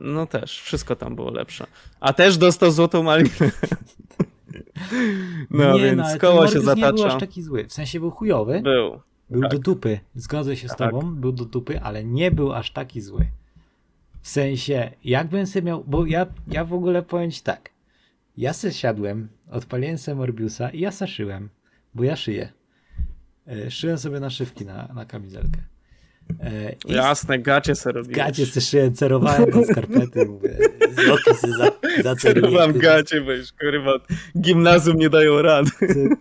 [0.00, 1.66] No też, wszystko tam było lepsze.
[2.00, 3.30] A też dostał złotą malinę.
[5.50, 6.86] No nie, więc no, koło się zatacza.
[6.86, 7.64] nie był aż taki zły.
[7.64, 8.62] W sensie był chujowy.
[8.62, 9.00] Był.
[9.30, 9.50] Był tak.
[9.50, 10.00] do dupy.
[10.14, 10.90] Zgodzę się z tak.
[10.90, 13.26] tobą, był do dupy, ale nie był aż taki zły.
[14.22, 17.70] W sensie, jakbym sobie miał, bo ja, ja w ogóle powiem ci tak.
[18.36, 21.48] Ja se siadłem, odpaliłem sobie Morbiusa i ja se szyłem,
[21.94, 22.52] bo ja szyję.
[23.46, 25.69] E, szyłem sobie naszywki na, na kamizelkę.
[26.40, 28.16] E, I Jasne, gacie se robiłeś.
[28.16, 30.58] Gacie se szyję, cerowałem na skarpety, mówię,
[31.04, 32.72] złoty se za, zaceruję.
[32.72, 33.92] gacie, bo już kurwa
[34.40, 35.70] gimnazjum nie dają rady.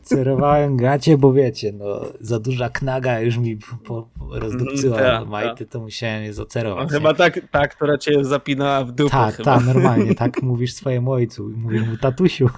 [0.03, 5.65] cerowałem gacie, bo wiecie, no za duża knaga już mi po, po rozdupcyła ta, majty,
[5.65, 6.89] to musiałem je zacerować.
[6.89, 9.11] Chyba tak, ta, która cię zapinała w dupę.
[9.11, 12.49] Tak, tak, normalnie, tak mówisz swojemu ojcu, mówisz mu tatusiu.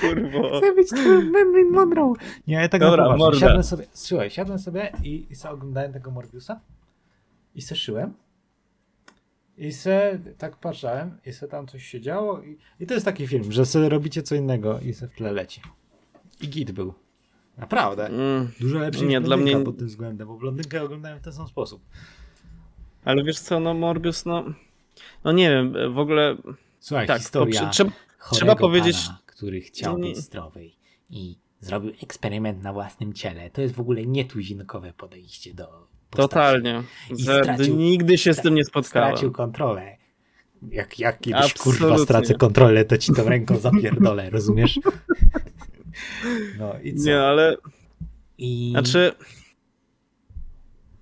[0.00, 0.58] Kurwo.
[0.58, 0.92] Chcę być
[1.32, 2.12] Marilyn Monroe.
[2.46, 3.16] Nie, ja tak Dobra.
[3.38, 6.60] Siadłem sobie, słuchaj, siadłem sobie i, i sobie oglądałem tego Morbiusa
[7.54, 8.14] i se szyłem.
[9.58, 13.26] I se tak patrzałem i se tam coś się działo i, i to jest taki
[13.26, 15.60] film, że sobie robicie co innego i se w tle leci.
[16.40, 16.94] I git był.
[17.56, 18.06] Naprawdę.
[18.06, 21.32] Mm, Dużo lepszy nie, niż dla mnie pod tym względem, bo blondynkę oglądałem w ten
[21.32, 21.82] sam sposób.
[23.04, 24.44] Ale wiesz co, no Morbius, no
[25.24, 26.36] no nie wiem, w ogóle
[26.80, 27.90] Słuchaj, tak, historia trzeba,
[28.32, 30.70] trzeba powiedzieć, pana, który chciał być zdrowy
[31.10, 33.50] i zrobił eksperyment na własnym ciele.
[33.50, 35.66] To jest w ogóle nietuzinkowe podejście do
[36.10, 36.28] postaci.
[36.28, 36.82] Totalnie.
[37.18, 39.08] Stracił, nigdy się z tym nie spotkałem.
[39.08, 39.96] Stracił kontrolę.
[40.70, 41.86] Jak, jak kiedyś Absolutnie.
[41.86, 44.80] kurwa stracę kontrolę, to ci tą ręką zapierdolę, rozumiesz?
[46.58, 47.06] No i co?
[47.06, 47.56] Nie, ale...
[48.38, 48.70] I...
[48.70, 49.12] Znaczy...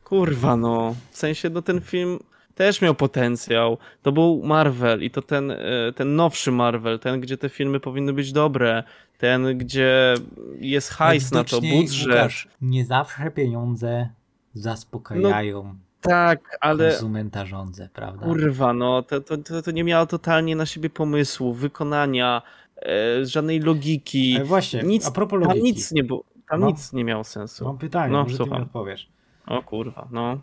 [0.05, 0.95] Kurwa no.
[1.11, 2.19] W sensie, no ten film
[2.57, 3.79] też miał potencjał.
[4.03, 5.57] To był Marvel i to ten, e,
[5.97, 8.83] ten nowszy Marvel, ten, gdzie te filmy powinny być dobre,
[9.19, 10.15] ten, gdzie
[10.61, 12.09] jest hajs na to, budżet.
[12.09, 14.09] Łukasz, nie zawsze pieniądze
[14.55, 15.63] zaspokajają.
[15.65, 16.91] No, tak, ale.
[16.91, 18.27] Konsumenta rządzę, prawda?
[18.27, 22.43] Kurwa, no to, to, to, to nie miało totalnie na siebie pomysłu, wykonania,
[22.77, 24.37] e, żadnej logiki.
[24.37, 25.59] Ale właśnie, nic, a propos logiki.
[25.59, 26.25] Tam nic nie było.
[26.51, 27.65] Tam mam, nic nie miało sensu.
[27.65, 28.55] Mam pytanie, no, może słucham.
[28.55, 29.09] ty mi odpowiesz.
[29.47, 30.39] O kurwa, no.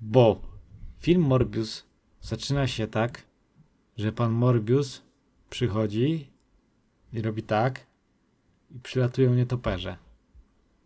[0.00, 0.40] Bo
[1.00, 1.84] Film Morbius
[2.20, 3.22] zaczyna się tak,
[3.96, 5.02] że pan Morbius
[5.50, 6.30] przychodzi
[7.12, 7.86] i robi tak
[8.70, 9.96] i przylatują nietoperze.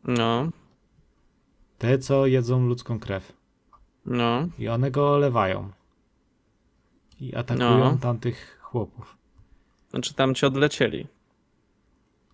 [0.05, 0.49] No.
[1.79, 3.33] Te, co jedzą ludzką krew.
[4.07, 4.49] No.
[4.59, 5.71] I one go olewają.
[7.21, 7.99] I atakują no.
[8.01, 9.17] tamtych chłopów.
[9.91, 11.07] Znaczy tam ci odlecieli.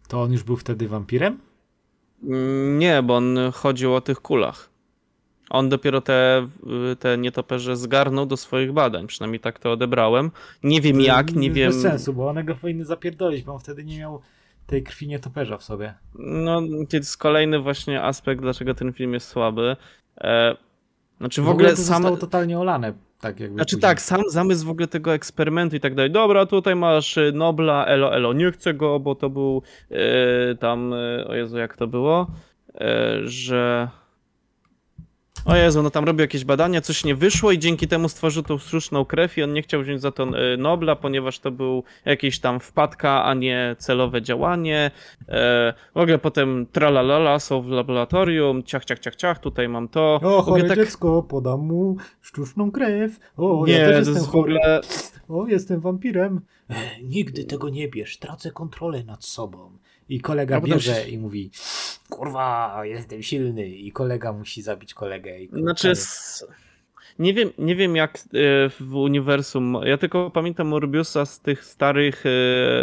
[0.09, 1.39] To on już był wtedy wampirem?
[2.79, 4.68] Nie, bo on chodził o tych kulach.
[5.51, 6.49] On dopiero te,
[6.99, 10.31] te nietoperze zgarnął do swoich badań, przynajmniej tak to odebrałem.
[10.63, 11.73] Nie wiem jak, nie wiem.
[11.73, 14.21] Bez sensu, bo one go powinny zapierdolić, bo on wtedy nie miał
[14.67, 15.95] tej krwi nietoperza w sobie.
[16.19, 19.77] No, to jest kolejny właśnie aspekt, dlaczego ten film jest słaby.
[20.21, 20.57] E,
[21.19, 22.03] znaczy w, w ogóle, ogóle to sam...
[22.03, 22.93] zostało totalnie olane.
[23.21, 23.91] Tak jakby znaczy później.
[23.91, 26.11] tak, sam zamysł w ogóle tego eksperymentu i tak dalej.
[26.11, 30.93] Dobra, tutaj masz y, Nobla, elo, elo, nie chcę go, bo to był e, tam,
[30.95, 32.27] e, o Jezu, jak to było,
[32.75, 33.89] e, że
[35.45, 38.59] o Jezu, no tam robił jakieś badania, coś nie wyszło i dzięki temu stworzył tą
[38.59, 42.41] sztuczną krew i on nie chciał wziąć za to e, Nobla, ponieważ to był jakiś
[42.41, 44.91] tam wpadka, a nie celowe działanie.
[45.29, 50.21] E, w ogóle potem tralalala, są w laboratorium, ciach, ciach, ciach, ciach, tutaj mam to.
[50.23, 50.79] O, chore tak...
[50.79, 53.19] dziecko, podam mu sztuczną krew.
[53.37, 54.55] O, nie, ja też jestem chory.
[54.55, 54.81] Ogóle...
[55.29, 56.41] O, jestem wampirem.
[56.71, 59.79] E, nigdy tego nie bierz, tracę kontrolę nad sobą.
[60.09, 61.51] I kolega no, bierze i mówi
[62.09, 63.69] kurwa, jestem silny.
[63.69, 65.41] I kolega musi zabić kolegę.
[65.41, 65.93] I znaczy,
[67.19, 67.35] nie.
[67.35, 68.21] wiem, nie wiem jak e,
[68.81, 72.29] w uniwersum, ja tylko pamiętam Morbiusa z tych starych, e,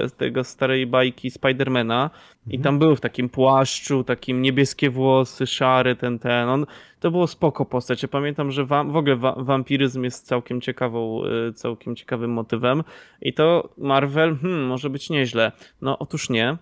[0.09, 2.09] z tego starej bajki Spidermana.
[2.47, 2.63] I mhm.
[2.63, 6.65] tam był w takim płaszczu, takim niebieskie włosy, szary ten, ten, on,
[6.99, 11.21] to było spoko postać, ja pamiętam, że wa w ogóle wa wampiryzm jest całkiem ciekawą,
[11.25, 12.83] e, całkiem ciekawym motywem.
[13.21, 15.51] I to Marvel, hmm, może być nieźle.
[15.81, 16.57] No otóż nie,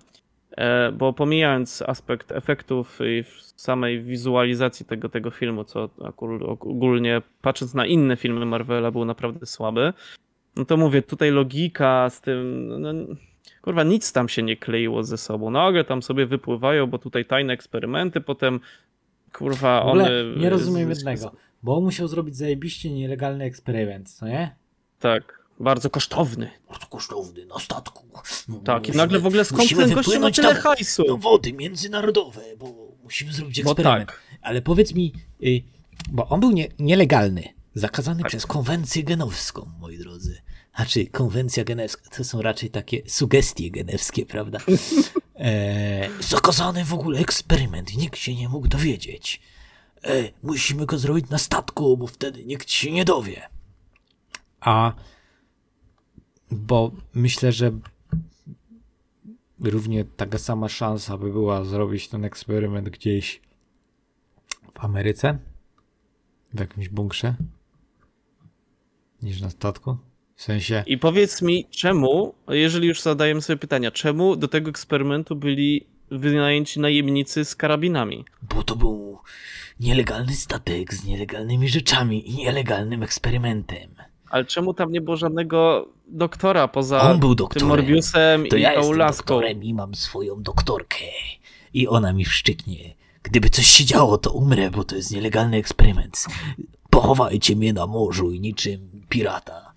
[0.93, 3.23] bo pomijając aspekt efektów i
[3.55, 5.89] samej wizualizacji tego, tego filmu, co
[6.59, 9.93] ogólnie patrząc na inne filmy Marvela był naprawdę słaby,
[10.55, 12.93] no to mówię, tutaj logika z tym, no,
[13.61, 15.49] kurwa, nic tam się nie kleiło ze sobą.
[15.49, 18.59] Nagle tam sobie wypływają, bo tutaj tajne eksperymenty, potem
[19.33, 20.09] kurwa, one...
[20.37, 21.31] Nie rozumiem jednego,
[21.63, 24.55] bo on musiał zrobić zajebiście nielegalny eksperyment, co nie?
[24.99, 25.42] Tak.
[25.63, 26.51] Bardzo kosztowny.
[26.69, 28.07] Bardzo kosztowny, na statku.
[28.47, 31.03] No, tak, i nagle w ogóle skąd ten gościu ma tyle hajsu?
[31.03, 32.73] Do wody międzynarodowe, bo
[33.03, 34.09] musimy zrobić eksperyment.
[34.09, 34.21] Tak.
[34.41, 35.63] Ale powiedz mi, y,
[36.09, 37.43] bo on był nie, nielegalny,
[37.75, 38.29] zakazany tak.
[38.29, 40.41] przez konwencję genowską, moi drodzy.
[40.75, 44.59] znaczy konwencja genewska, to są raczej takie sugestie genewskie, prawda?
[45.35, 49.41] E, zakazany w ogóle eksperyment, nikt się nie mógł dowiedzieć.
[50.03, 50.09] E,
[50.43, 53.41] musimy go zrobić na statku, bo wtedy nikt się nie dowie.
[54.59, 54.93] A
[56.53, 57.71] bo myślę, że
[59.59, 63.41] równie taka sama szansa by była zrobić ten eksperyment gdzieś
[64.73, 65.37] w Ameryce,
[66.53, 67.35] w jakimś bunkrze,
[69.21, 69.97] niż na statku.
[70.35, 70.83] W sensie.
[70.87, 76.79] I powiedz mi, czemu, jeżeli już zadajemy sobie pytania, czemu do tego eksperymentu byli wynajęci
[76.79, 78.25] najemnicy z karabinami?
[78.41, 79.19] Bo to był
[79.79, 83.92] nielegalny statek z nielegalnymi rzeczami i nielegalnym eksperymentem.
[84.33, 87.59] Ale czemu tam nie było żadnego doktora poza On był doktorem.
[87.59, 89.35] tym Morbiusem to i ja tą jestem laską?
[89.35, 91.05] doktorem i mam swoją doktorkę.
[91.73, 92.95] I ona mi wszczyknie.
[93.23, 96.25] Gdyby coś się działo, to umrę, bo to jest nielegalny eksperyment.
[96.89, 99.73] Pochowajcie mnie na morzu i niczym pirata.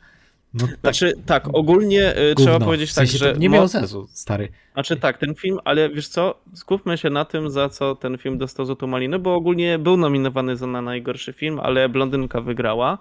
[0.55, 2.53] No, tak, Znaczy, tak, ogólnie y, gówno.
[2.53, 3.39] trzeba powiedzieć W sensie tak, że.
[3.41, 4.49] Nie miało mo- sensu, stary.
[4.73, 8.39] Znaczy tak, ten film, ale wiesz co, skupmy się na tym, za co ten film
[8.39, 12.99] dostał Złotą Malinę, bo ogólnie był nominowany za na najgorszy film, ale Blondynka wygrała.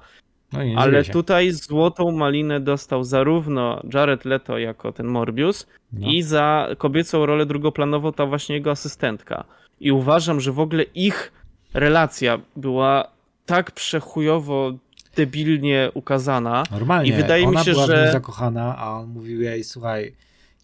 [0.53, 6.07] No i Ale tutaj Złotą Malinę dostał zarówno Jared Leto jako ten Morbius No.
[6.11, 9.43] i za kobiecą rolę drugoplanową ta właśnie jego asystentka.
[9.79, 11.31] I uważam, że w ogóle ich
[11.73, 13.07] relacja była
[13.45, 14.73] tak przechujowo
[15.15, 16.63] debilnie ukazana.
[16.71, 20.13] Normalnie, I wydaje mi ona się, była że- zakochana, a on mówił jej, słuchaj,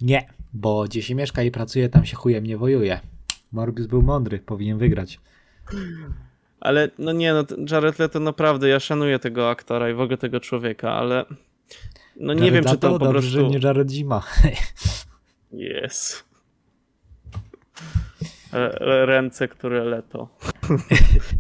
[0.02, 3.00] nie, bo gdzie się mieszka i pracuje, tam się chujem nie wojuje.
[3.52, 5.20] Morbius był mądry, powinien wygrać.
[6.62, 10.40] Ale no nie, no Jared Leto naprawdę, ja szanuję tego aktora i w ogóle tego
[10.40, 11.26] człowieka, ale
[12.16, 13.30] no nie Jared wiem, czy to po Dobrze, prostu...
[13.32, 14.24] że nie Jared Zima.
[15.52, 16.26] Jest.
[18.54, 20.28] E, Ręce, które leto.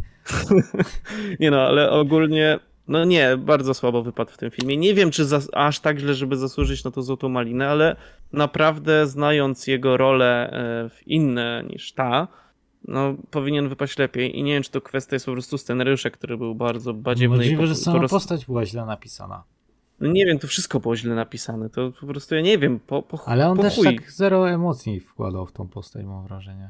[1.39, 4.77] nie no, ale ogólnie, no nie, bardzo słabo wypadł w tym filmie.
[4.77, 7.95] Nie wiem, czy zas- aż tak źle, żeby zasłużyć na to złotą malinę, ale
[8.33, 12.27] naprawdę znając jego rolę e, w inne niż ta,
[12.87, 16.37] no powinien wypaść lepiej i nie wiem, czy to kwestia jest po prostu scenariusza, który
[16.37, 18.15] był bardzo badziewny i Możliwe, po, że po sama prostu...
[18.15, 19.43] postać była źle napisana.
[19.99, 23.01] No nie wiem, to wszystko było źle napisane, to po prostu ja nie wiem, po,
[23.01, 23.85] po, Ale on po też chuj.
[23.85, 26.69] tak zero emocji wkładał w tą postać, mam wrażenie.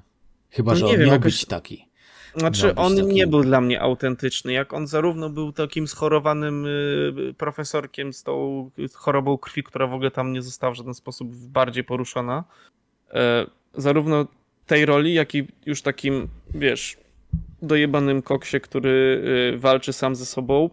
[0.50, 1.88] Chyba, No że nie on wiem, miał jakoś- być taki.
[2.36, 4.54] Znaczy, miał być on taki- nie był dla mnie autentyczny.
[4.54, 10.12] Jak on zarówno był takim schorowanym y, profesorkiem z tą chorobą krwi, która w ogóle
[10.12, 12.44] tam nie została w żaden sposób bardziej poruszona,
[13.14, 14.26] e, zarówno
[14.66, 16.98] tej roli, jak i już takim, wiesz,
[17.62, 19.22] dojebanym koksie, który
[19.56, 20.70] y, walczy sam ze sobą.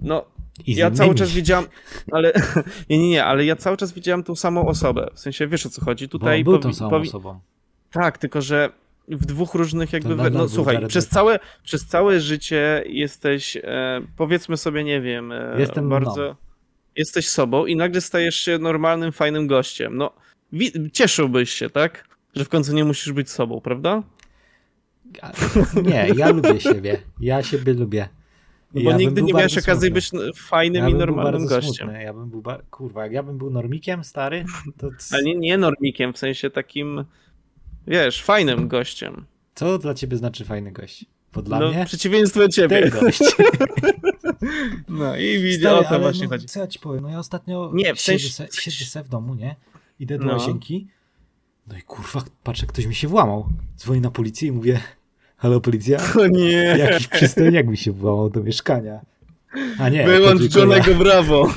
[0.00, 0.24] No,
[0.66, 1.66] I ja cały czas widziałam,
[2.12, 2.32] ale
[2.90, 5.10] nie, nie, nie, ale ja cały czas widziałam tą samą osobę.
[5.14, 6.04] W sensie, wiesz o co chodzi?
[6.06, 7.40] Bo Tutaj on był tą samą osobą.
[7.90, 8.70] tak, tylko że
[9.08, 10.16] w dwóch różnych jakby...
[10.16, 15.32] we- No słuchaj, Jared przez całe, przez całe życie jesteś, e, powiedzmy sobie, nie wiem,
[15.32, 16.36] e, Jestem bardzo...
[16.96, 19.96] Jesteś sobą i nagle stajesz się normalnym, fajnym gościem.
[19.96, 20.10] No,
[20.52, 22.15] wi- cieszyłbyś się, tak?
[22.36, 24.02] Że w końcu nie musisz być sobą, prawda?
[25.84, 26.98] Nie, ja lubię siebie.
[27.20, 28.08] Ja siebie lubię.
[28.74, 31.88] No bo Ja nigdy nie miałeś okazji być fajnym ja i normalnym gościem.
[31.88, 32.02] Smutny.
[32.02, 32.58] Ja bym był, ba...
[32.70, 34.44] kurwa, jak ja bym był normikiem stary,
[34.78, 37.04] to Ale nie, nie normikiem, w sensie takim,
[37.86, 39.24] wiesz, fajnym gościem.
[39.54, 41.04] co dla ciebie znaczy fajny gość?
[41.32, 42.90] Bo dla no, mnie przeciwieństwo ciebie.
[42.90, 43.20] ten gość.
[44.88, 46.46] No i Stary, o to właśnie no, chodzi.
[46.46, 47.02] Co ja ci powiem?
[47.02, 49.56] No ja ostatnio Nie, w siedzę, sensie- se, siedzę se w domu, nie?
[50.00, 50.32] Idę do No.
[50.32, 50.88] łazienki.
[51.68, 53.48] No i kurwa, patrzę, ktoś mi się włamał.
[53.78, 54.80] Dzwonię na policję i mówię,
[55.36, 55.98] halo policja?
[56.20, 56.52] O nie.
[56.78, 59.00] Jakiś przystojniak mi się włamał do mieszkania.
[59.78, 60.98] A nie, to Wyłącz tylko Johnego ja.
[61.04, 61.48] Brawo.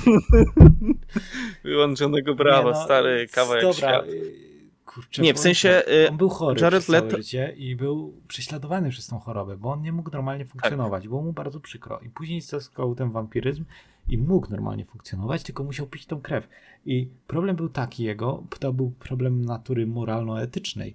[1.63, 4.05] Wyłącz Johnego Brawo, Nie, no, stary kawałek dobra, świata.
[4.07, 4.49] y,
[4.85, 8.13] Kurczę, Nie, w sensie, tak, y, on był chory Jared przez Leto- życie i był
[8.27, 10.51] prześladowany przez tą chorobę, bo on nie mógł normalnie Tak.
[10.51, 11.99] funkcjonować, było mu bardzo przykro.
[11.99, 13.65] I później zyskał ten wampiryzm
[14.09, 16.47] i mógł normalnie funkcjonować, tylko musiał pić tą krew.
[16.85, 20.93] I problem był taki jego, to był problem natury moralno-etycznej.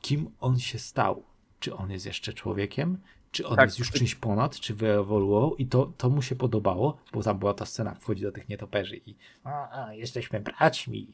[0.00, 1.22] Kim on się stał?
[1.60, 2.98] Czy on jest jeszcze człowiekiem?
[3.36, 3.64] Czy on Tak.
[3.66, 4.60] jest już czymś ponad?
[4.60, 5.56] Czy wyewoluował?
[5.56, 9.00] I to, to mu się podobało, bo tam była ta scena, wchodzi do tych nietoperzy
[9.06, 11.06] i a, a, jesteśmy braćmi.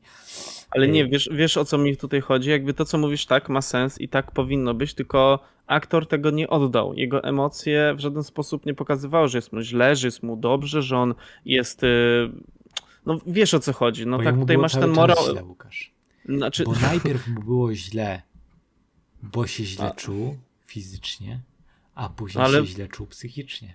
[0.71, 2.51] Ale nie, y- wiesz, wiesz o co mi tutaj chodzi?
[2.51, 6.49] Jakby to, co mówisz, tak, ma sens i tak powinno być, tylko aktor tego nie
[6.49, 6.95] oddał.
[6.95, 10.83] Jego emocje w żaden sposób nie pokazywały, że jest mu źle, że jest mu dobrze,
[10.83, 11.83] że on jest...
[11.85, 12.31] y,
[13.07, 14.07] No wiesz o co chodzi.
[14.07, 15.17] No Bo tak, tutaj masz ten morał...
[15.31, 15.93] Źle, Łukasz.
[16.25, 18.23] Znaczy, Bo najpierw mu było źle,
[19.23, 19.95] bo się źle A.
[19.95, 20.37] czuł
[20.67, 21.41] fizycznie,
[21.95, 23.75] a później Ale- się źle czuł psychicznie.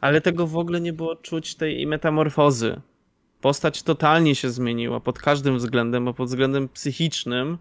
[0.00, 2.80] ale tego w ogóle nie było czuć tej metamorfozy.
[3.40, 7.58] Postać totalnie się zmieniła pod każdym względem, a pod względem psychicznym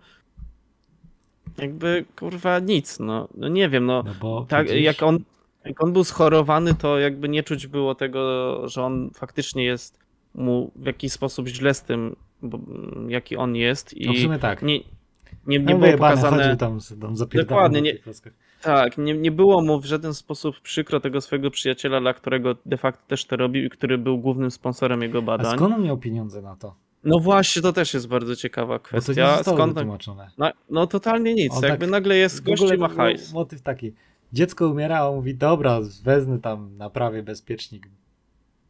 [1.57, 5.19] jakby kurwa nic, no, no nie wiem, no, No bo tak jak on
[5.65, 9.99] jak on był schorowany, to jakby nie czuć było tego, że on faktycznie jest
[10.35, 12.59] mu w jakiś sposób źle z tym, bo,
[13.07, 13.93] jaki on jest.
[13.93, 14.61] I no w sumie tak.
[14.61, 14.79] Nie,
[15.47, 16.57] nie, nie no, było pokazane...
[16.57, 17.81] Tam, tam Dokładnie.
[17.81, 17.93] Nie,
[18.65, 22.77] tak, nie, nie było mu w żaden sposób przykro tego swojego przyjaciela, dla którego de
[22.77, 25.53] facto też to robił i który był głównym sponsorem jego badań.
[25.53, 26.75] A skąd on miał pieniądze na to?
[27.03, 29.13] No właśnie, to też jest bardzo ciekawa kwestia.
[29.13, 30.29] to nie Skąd wytłumaczone.
[30.37, 33.33] No, no totalnie nic, on jakby tak, nagle jest gości ma hajs.
[33.33, 33.93] Motyw taki,
[34.33, 37.87] dziecko umiera, a on mówi, dobra, wezmę tam, naprawię bezpiecznik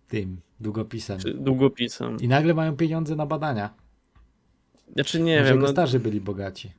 [0.08, 1.20] tym długopisem.
[1.20, 2.18] Czy długopisem.
[2.22, 3.70] I nagle mają pieniądze na badania.
[4.94, 5.56] Znaczy nie Może wiem.
[5.56, 5.72] Jego no...
[5.72, 6.72] starzy byli bogaci.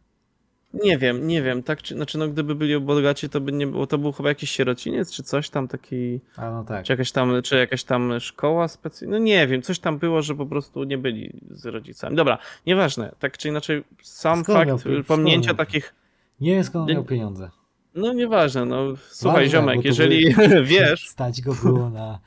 [0.85, 3.87] Nie wiem, nie wiem, tak czy, znaczy no gdyby byli bogaci, to by nie było,
[3.87, 6.85] to był chyba jakiś sierociniec, czy coś tam taki, A no tak.
[6.85, 10.35] czy jakaś tam, czy jakaś tam szkoła specjalna, no nie wiem, coś tam było, że
[10.35, 12.17] po prostu nie byli z rodzicami.
[12.17, 15.95] Dobra, nieważne, tak czy inaczej, sam skąd fakt pominięcia takich...
[16.41, 17.51] Nie wiem skąd miał pieniądze.
[17.95, 21.09] No nieważne, no słuchaj Ważne, ziomek, jeżeli wiesz...
[21.09, 22.19] Stać go było na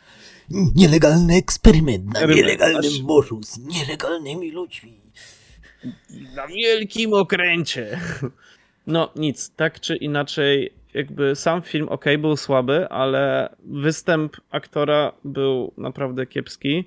[0.51, 4.99] nielegalny eksperyment na nielegalnym morzu z nielegalnymi ludźmi.
[6.36, 7.99] Na wielkim okręcie.
[8.88, 15.73] No nic, tak czy inaczej, jakby sam film ok, był słaby, ale występ aktora był
[15.77, 16.86] naprawdę kiepski.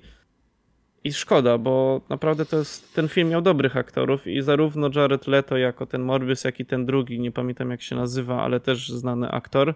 [1.03, 5.57] I szkoda, bo naprawdę to jest, ten film miał dobrych aktorów i zarówno Jared Leto
[5.57, 9.29] jako ten Morbius, jak i ten drugi, nie pamiętam jak się nazywa, ale też znany
[9.29, 9.75] aktor,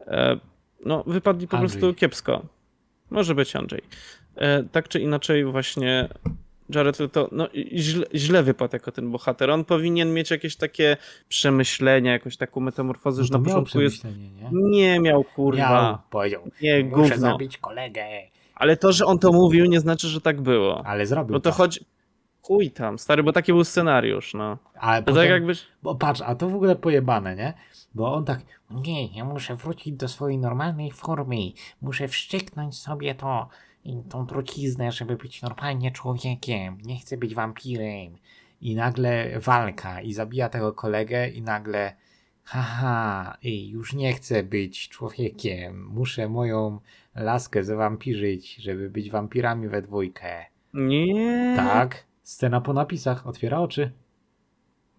[0.00, 0.38] e,
[0.84, 1.80] no wypadli po Andrzej.
[1.80, 2.46] prostu kiepsko.
[3.10, 3.82] Może być Andrzej.
[4.36, 6.08] E, tak czy inaczej właśnie
[6.68, 9.50] Jared Leto no, źle, źle wypadł jako ten bohater.
[9.50, 10.96] On powinien mieć jakieś takie
[11.28, 14.04] przemyślenia, jakąś taką metamorfozę, no że na początku jest...
[14.04, 14.50] Nie?
[14.52, 15.82] nie miał, kurwa.
[15.82, 17.16] Miał, powiedział, nie, muszę gówno.
[17.16, 18.04] zabić kolegę.
[18.54, 20.86] Ale to, że on to mówił, nie znaczy, że tak było.
[20.86, 21.56] Ale zrobił Bo to, to.
[21.56, 21.80] chodzi...
[22.42, 24.58] Chuj tam, stary, bo taki był scenariusz, no.
[24.74, 25.66] Ale tak potem, tak jakbyś...
[25.82, 27.54] Bo patrz, a to w ogóle pojebane, nie?
[27.94, 28.40] Bo on tak,
[28.70, 31.36] nie, ja muszę wrócić do swojej normalnej formy,
[31.82, 33.48] muszę wszczyknąć sobie to
[33.84, 36.78] i tą truciznę, żeby być normalnie człowiekiem.
[36.84, 38.16] Nie chcę być wampirem.
[38.60, 41.96] I nagle walka i zabija tego kolegę i nagle
[42.44, 45.86] haha, ej, już nie chcę być człowiekiem.
[45.86, 46.80] Muszę moją
[47.14, 50.46] laskę zawampirzyć, żeby być wampirami we dwójkę.
[50.74, 51.54] Nie.
[51.56, 52.04] Tak.
[52.22, 53.26] Scena po napisach.
[53.26, 53.92] Otwiera oczy.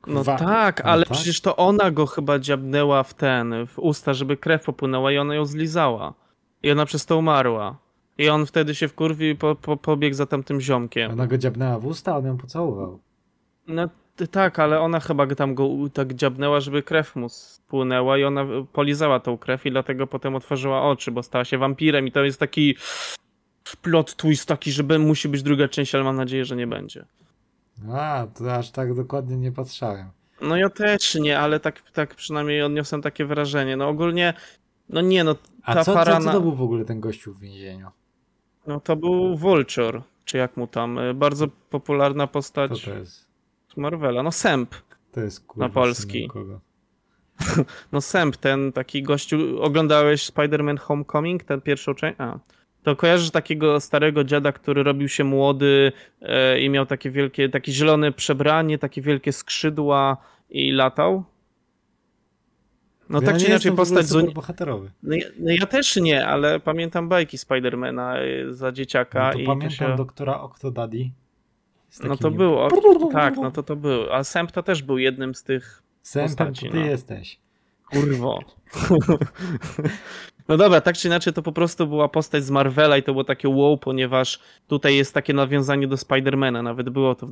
[0.08, 1.14] No tak, no ale tak?
[1.14, 5.36] przecież to ona go chyba dziabnęła w ten, w usta, żeby krew popłynęła i ona
[5.36, 6.14] ją zlizała.
[6.64, 7.85] I ona przez to umarła.
[8.18, 11.12] I on wtedy się wkurwił i po, po, pobiegł za tamtym ziomkiem.
[11.12, 13.00] Ona go dziabnęła w usta, a on ją pocałował.
[13.68, 13.90] No
[14.32, 19.20] tak, ale ona chyba tam go tak dziabnęła, żeby krew mu spłynęła i ona polizała
[19.20, 22.76] tą krew i dlatego potem otworzyła oczy, bo stała się wampirem i to jest taki
[23.82, 27.06] plot twist taki, że musi być druga część, ale mam nadzieję, że nie będzie.
[27.94, 30.10] A, to aż tak dokładnie nie patrzałem.
[30.42, 33.78] No ja też nie, ale tak, tak przynajmniej odniosłem takie wrażenie.
[33.78, 34.34] No ogólnie,
[34.90, 36.18] no nie no, ta A co, para...
[36.18, 37.88] co, co to był w ogóle ten gościu w więzieniu?
[38.68, 43.28] No to był Vulture, czy jak mu tam, y, bardzo popularna postać to jest?
[43.68, 44.76] z Marvela, no Sęp
[45.12, 46.30] to jest kurwa, na polski.
[47.92, 52.16] no Sęp, ten taki gościu, oglądałeś Spider-Man Homecoming, ten pierwszą część?
[52.20, 52.40] A,
[52.84, 55.92] to kojarzysz takiego starego dziada, który robił się młody
[56.22, 60.18] e, i miał takie wielkie, takie zielone przebranie, takie wielkie skrzydła
[60.50, 61.24] i latał?
[63.10, 64.92] No ja tak czy inaczej postać z bohaterowy.
[65.04, 69.28] No ja, no ja, też nie, ale pamiętam bajki Spidermana y, za dzieciaka.
[69.28, 69.96] No to i pamiętam to się...
[69.96, 71.10] doktora Octodaddy.
[72.04, 72.58] No to był,
[73.12, 74.14] tak, no to to był.
[74.14, 76.70] A Sęp to też był jednym z tych Sępem postaci.
[76.70, 76.86] ty no.
[76.86, 77.40] jesteś.
[77.92, 78.40] Kurwo.
[80.48, 83.24] No dobra, tak czy inaczej to po prostu była postać z Marvela i to było
[83.24, 86.62] takie wow, ponieważ tutaj jest takie nawiązanie do Spidermana.
[86.62, 87.32] Nawet było to w,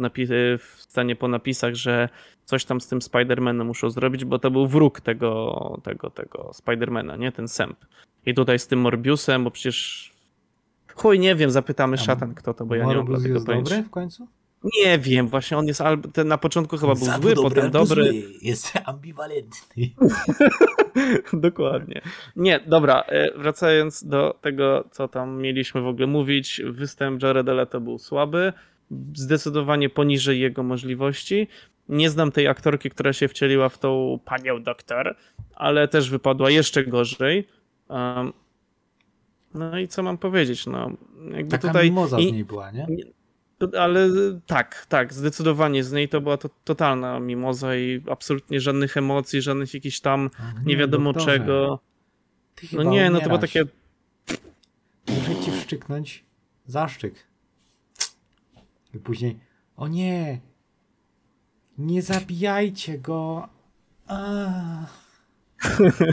[0.59, 2.09] w scenie po napisach, że
[2.45, 7.15] coś tam z tym Spidermanem muszą zrobić, bo to był wróg tego, tego, tego Spidermana,
[7.15, 7.31] nie?
[7.31, 7.77] Ten sęp.
[8.25, 10.11] I tutaj z tym Morbiusem, bo przecież
[10.95, 13.75] chuj, nie wiem, zapytamy szatan kto to, bo ja nie mam tego pojęcia.
[13.75, 14.27] dobry w końcu?
[14.63, 18.03] Nie wiem, właśnie on jest albo ten na początku chyba był zły, dobry, potem dobry.
[18.05, 18.23] Zły.
[18.41, 19.89] Jest ambiwalentny.
[21.33, 22.01] Dokładnie.
[22.35, 27.81] Nie, dobra, e, wracając do tego, co tam mieliśmy w ogóle mówić, występ Jareda Leto
[27.81, 28.53] był słaby,
[29.13, 31.47] zdecydowanie poniżej jego możliwości.
[31.89, 35.15] Nie znam tej aktorki, która się wcieliła w tą panią doktor,
[35.55, 37.47] ale też wypadła jeszcze gorzej.
[37.89, 38.33] Um,
[39.53, 40.65] no i co mam powiedzieć?
[40.65, 40.91] No,
[41.31, 41.85] jakby Taka tutaj...
[41.85, 42.87] mimoza z niej była, nie?
[43.79, 44.09] Ale
[44.47, 49.73] tak, tak, zdecydowanie z niej to była to, totalna mimoza i absolutnie żadnych emocji, żadnych
[49.73, 50.29] jakichś tam
[50.65, 51.39] nie wiadomo doktorze.
[51.39, 51.79] czego.
[52.73, 53.63] No nie, no to było takie...
[55.07, 56.25] Muszę ci wszczyknąć
[56.65, 57.27] zaszczyk.
[58.93, 59.39] I później,
[59.77, 60.41] o nie,
[61.77, 63.47] nie zabijajcie go.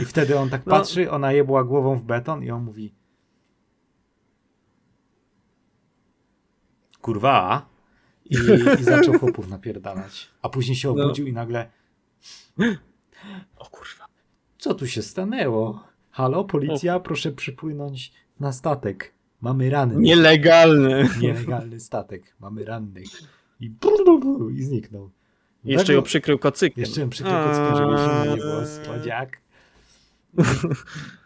[0.01, 0.75] I wtedy on tak no.
[0.75, 2.93] patrzy, ona jebła głową w beton i on mówi
[7.01, 7.69] kurwa
[8.25, 8.35] i,
[8.79, 10.31] i zaczął chłopów napierdalać.
[10.41, 11.03] A później się no.
[11.03, 11.31] obudził no.
[11.31, 11.69] i nagle
[13.57, 14.05] o kurwa.
[14.57, 15.83] Co tu się stanęło?
[16.11, 16.99] Halo, policja, o.
[16.99, 19.13] proszę przypłynąć na statek.
[19.41, 19.97] Mamy rannych.
[19.97, 21.09] Nielegalny.
[21.21, 22.35] Nielegalny statek.
[22.39, 23.07] Mamy rannych.
[23.59, 23.71] I,
[24.57, 25.11] i zniknął.
[25.63, 26.81] Jeszcze ją przykrył kocykiem.
[26.81, 28.65] Jeszcze ją przykrył kocykiem, żeby zimno nie było.
[28.65, 29.41] Słodziak.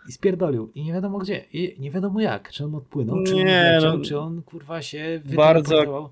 [0.10, 0.72] I spierdolił.
[0.76, 1.46] I nie wiadomo gdzie.
[1.54, 2.52] I nie wiadomo jak.
[2.52, 6.12] Czy on odpłynął, czy nie, on leciał, no, czy on kurwa się Bardzo,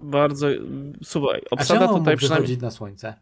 [0.00, 0.46] bardzo,
[1.02, 2.58] słuchaj, obsada A tutaj przynajmniej...
[2.58, 3.14] na słońce?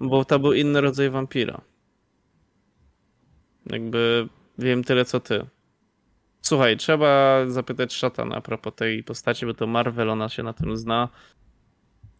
[0.00, 1.60] Bo to był inny rodzaj wampira.
[3.66, 4.28] Jakby
[4.58, 5.46] wiem tyle co ty.
[6.42, 10.76] Słuchaj, trzeba zapytać szatana a propos tej postaci, bo to Marvel, ona się na tym
[10.76, 11.08] zna.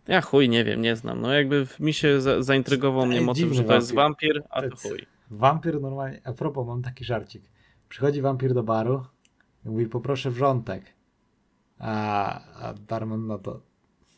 [0.09, 1.21] Ja chuj, nie wiem, nie znam.
[1.21, 5.07] No jakby mi się za, zaintrygował mnie motyw, że to jest wampir, a to chuj.
[5.31, 7.43] Wampir normalnie, a propos, mam taki żarcik.
[7.89, 9.05] Przychodzi wampir do baru
[9.65, 10.85] i mówi, poproszę wrzątek.
[11.79, 13.63] A, a barman no to,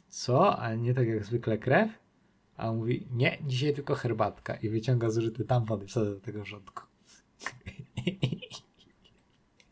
[0.08, 0.58] co?
[0.58, 1.90] A nie tak jak zwykle krew?
[2.56, 4.54] A on mówi, nie, dzisiaj tylko herbatka.
[4.54, 6.82] I wyciąga zużyty tampon i wsadza do tego wrzątku.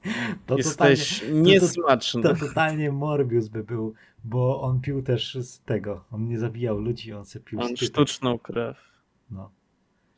[0.46, 2.22] To Jesteś totalnie, niesmaczny.
[2.22, 3.94] To, to, to, totalnie Morbius by był,
[4.24, 6.04] bo on pił też z tego.
[6.12, 8.76] On nie zabijał ludzi, on se pił On sztuczną krew.
[9.30, 9.50] No.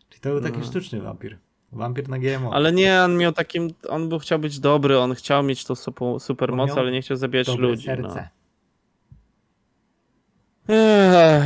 [0.09, 0.64] Czyli to był taki no.
[0.64, 1.39] sztuczny wampir.
[1.72, 2.55] Wampir na GMO.
[2.55, 6.20] Ale nie, on miał takim, on był chciał być dobry, on chciał mieć tą super,
[6.20, 7.89] super moc, ale nie chciał zabijać ludzi.
[7.89, 7.95] No.
[7.95, 8.22] Serce.
[8.22, 8.41] No.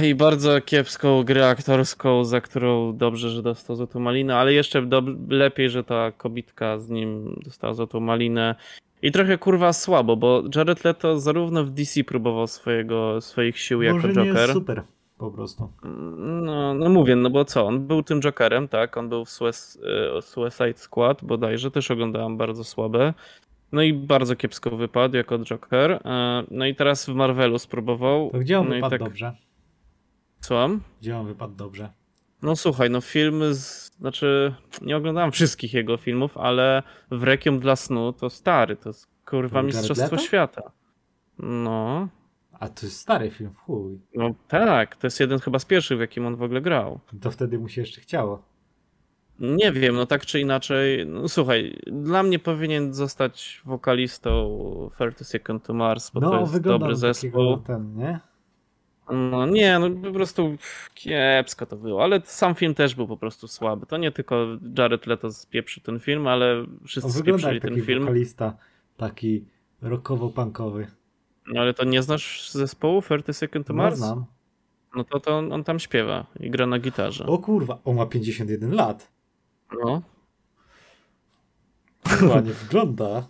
[0.05, 4.87] I bardzo kiepską grę aktorską, za którą dobrze, że dostał złotą malinę, ale jeszcze
[5.29, 8.55] lepiej, że ta kobitka z nim dostała złotą malinę.
[9.03, 13.87] I trochę kurwa słabo, bo Jared Leto zarówno w DC próbował swojego, swoich sił Może
[13.87, 14.25] jako Joker.
[14.25, 14.83] Nie jest super
[15.19, 15.69] po prostu.
[16.43, 18.97] No, no mówię, no bo co, on był tym Jokerem, tak?
[18.97, 23.15] On był w e, Suicide Squad bodajże, też oglądałem bardzo słabe.
[23.73, 25.91] No i bardzo kiepsko wypadł jako Joker.
[25.93, 28.31] E, no i teraz w Marvelu spróbował.
[28.31, 29.01] To gdzie on no wypadł tak...
[29.01, 29.37] dobrze?
[30.41, 30.81] Słucham?
[31.01, 31.93] Gdzie on wypadł dobrze?
[32.43, 33.93] No słuchaj, no filmy, z...
[33.99, 39.61] znaczy nie oglądałem wszystkich jego filmów, ale w dla snu to stary, to jest kurwa
[39.61, 40.73] to mistrzostwo świata.
[41.39, 42.09] No.
[42.53, 44.01] A to jest stary film, chuj.
[44.15, 47.01] No tak, to jest jeden chyba z pierwszych, w jakim on w ogóle grał.
[47.21, 48.43] To wtedy mu się jeszcze chciało.
[49.41, 51.07] Nie wiem, no tak czy inaczej.
[51.07, 56.61] No, słuchaj, dla mnie powinien zostać wokalistą 30 Second to Mars, bo no, to jest
[56.61, 57.57] dobry zespół.
[57.57, 58.21] Ten, nie?
[59.11, 60.57] No nie, no po prostu
[60.95, 63.87] kiepsko to było, ale sam film też był po prostu słaby.
[63.87, 64.47] To nie tylko
[64.79, 68.01] Jared Leto spieprzył ten film, ale wszyscy spieprzyli ten film.
[68.01, 68.57] wokalista,
[68.97, 69.45] taki
[69.83, 70.87] rockowo-punkowy.
[71.55, 74.01] No ale to nie znasz zespołu 30 Second to no, Mars?
[74.01, 74.25] No znam.
[74.97, 77.27] No to, to on, on tam śpiewa i gra na gitarze.
[77.27, 79.16] O kurwa, on ma 51 lat.
[79.73, 80.03] No.
[82.29, 83.27] Ładnie wygląda.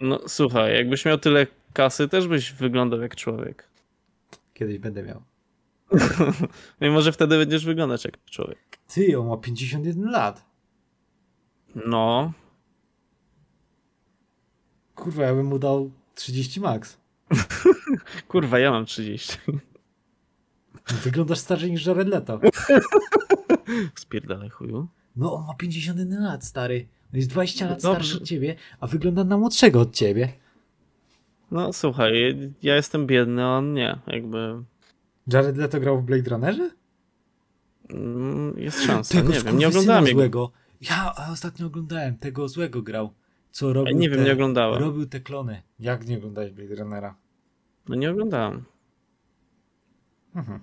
[0.00, 3.68] No słuchaj, jakbyś miał tyle kasy, też byś wyglądał jak człowiek.
[4.54, 5.22] Kiedyś będę miał.
[6.80, 8.78] I może wtedy będziesz wyglądać jak człowiek.
[8.94, 10.44] Ty, on ma 51 lat.
[11.74, 12.32] No.
[14.94, 16.98] Kurwa, ja bym mu dał 30 max.
[18.28, 19.36] Kurwa, ja mam 30.
[20.86, 22.40] Wyglądasz starszy niż Jared Leto.
[23.94, 24.88] Spierdalaj chuju.
[25.16, 26.86] No, on ma 51 lat, stary.
[27.12, 27.88] On jest 20 lat Dobrze.
[27.88, 30.32] starszy od ciebie, a wygląda na młodszego od ciebie.
[31.50, 32.12] No, słuchaj,
[32.62, 33.98] ja jestem biedny, a on nie.
[34.06, 34.62] Jakby...
[35.26, 36.70] Jared Leto grał w Blade Runnerze?
[37.90, 40.18] Mm, jest szansa, tego nie wiem, nie oglądałem jego.
[40.18, 40.52] złego.
[40.80, 43.12] Ja ostatnio oglądałem, tego złego grał.
[43.50, 44.82] Co robił Nie wiem, te, nie oglądałem.
[44.82, 45.62] Robił te klony.
[45.78, 47.14] Jak nie oglądałeś Blade Runnera?
[47.88, 48.64] No nie oglądałem.
[50.34, 50.60] Mhm.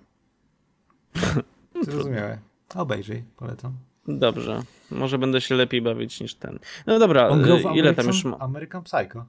[1.85, 2.39] Zrozumiałe.
[2.75, 3.90] Obejrzyj, polecam.
[4.07, 4.63] Dobrze.
[4.91, 6.59] Może będę się lepiej bawić niż ten.
[6.85, 8.37] No dobra, On grał w ile American, tam już ma?
[8.39, 9.25] American Psycho.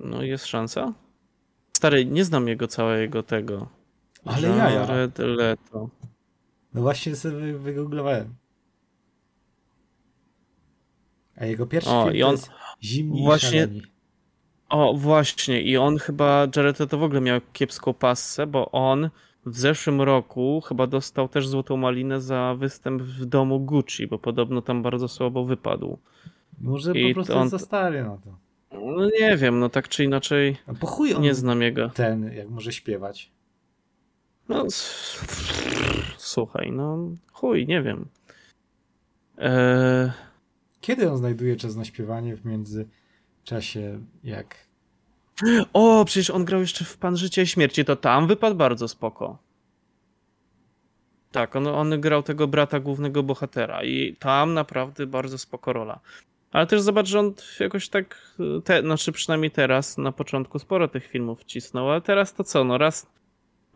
[0.00, 0.92] No jest szansa?
[1.76, 3.68] Stary, nie znam jego całego tego.
[4.24, 5.88] Ale ja Red Leto.
[6.74, 8.34] No właśnie sobie wygooglowałem.
[11.36, 12.36] A jego pierwszy o, film i on...
[12.36, 12.50] to jest
[12.82, 13.68] Zimni właśnie...
[14.68, 15.62] O, właśnie.
[15.62, 19.10] I on chyba, Jared Leto w ogóle miał kiepską passę, bo on
[19.50, 24.62] w zeszłym roku chyba dostał też złotą malinę za występ w domu Gucci, bo podobno
[24.62, 25.98] tam bardzo słabo wypadł.
[26.60, 27.48] Może I po prostu on...
[27.48, 28.38] za stary na to.
[28.72, 31.88] No nie wiem, no tak czy inaczej po chuj nie znam jego.
[31.88, 33.30] Ten, jak może śpiewać.
[34.48, 34.66] No
[36.16, 36.98] słuchaj, no
[37.32, 38.08] chuj, nie wiem.
[39.38, 40.10] Eee...
[40.80, 44.56] Kiedy on znajduje czas na śpiewanie w międzyczasie, jak
[45.72, 49.38] o, przecież on grał jeszcze w Pan Życia i Śmierci, to tam wypadł bardzo spoko.
[51.32, 56.00] Tak, on, on grał tego brata głównego bohatera i tam naprawdę bardzo spoko rola.
[56.52, 61.06] Ale też zobacz, że on jakoś tak, te, znaczy przynajmniej teraz, na początku sporo tych
[61.06, 63.06] filmów cisnął, ale teraz to co, no raz,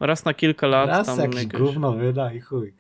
[0.00, 1.60] raz na kilka lat raz tam jakiś jakoś...
[1.60, 2.74] gówno wyda i chuj.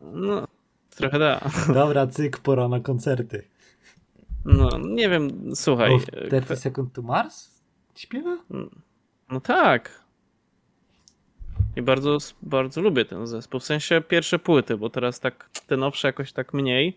[0.00, 0.46] No,
[0.90, 1.40] trochę da.
[1.74, 3.44] Dobra, cyk, pora na koncerty.
[4.44, 5.94] No, nie wiem, słuchaj.
[5.94, 5.98] O,
[6.28, 7.57] 30 Second to Mars?
[7.98, 8.38] Śpiewa?
[9.30, 10.04] No tak.
[11.76, 13.60] I bardzo, bardzo lubię ten zespół.
[13.60, 16.96] W sensie pierwsze płyty, bo teraz tak te nowsze jakoś tak mniej,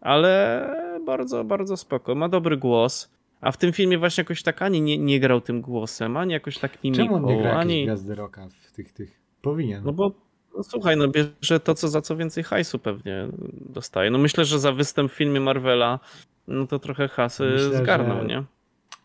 [0.00, 0.66] ale
[1.06, 2.14] bardzo, bardzo spoko.
[2.14, 3.10] Ma dobry głos.
[3.40, 6.58] A w tym filmie właśnie jakoś tak ani nie, nie grał tym głosem, ani jakoś
[6.58, 7.04] tak mimiką.
[7.04, 9.20] Czemu on nie gra ani gwiazdy rocka w tych, tych?
[9.42, 9.84] Powinien.
[9.84, 10.12] No bo
[10.56, 13.28] no słuchaj, no bierze to, co za co więcej hajsu pewnie
[13.60, 14.10] dostaje.
[14.10, 16.00] No myślę, że za występ w filmie Marvela
[16.48, 18.26] no to trochę hasy myślę, zgarnął, że...
[18.26, 18.44] nie?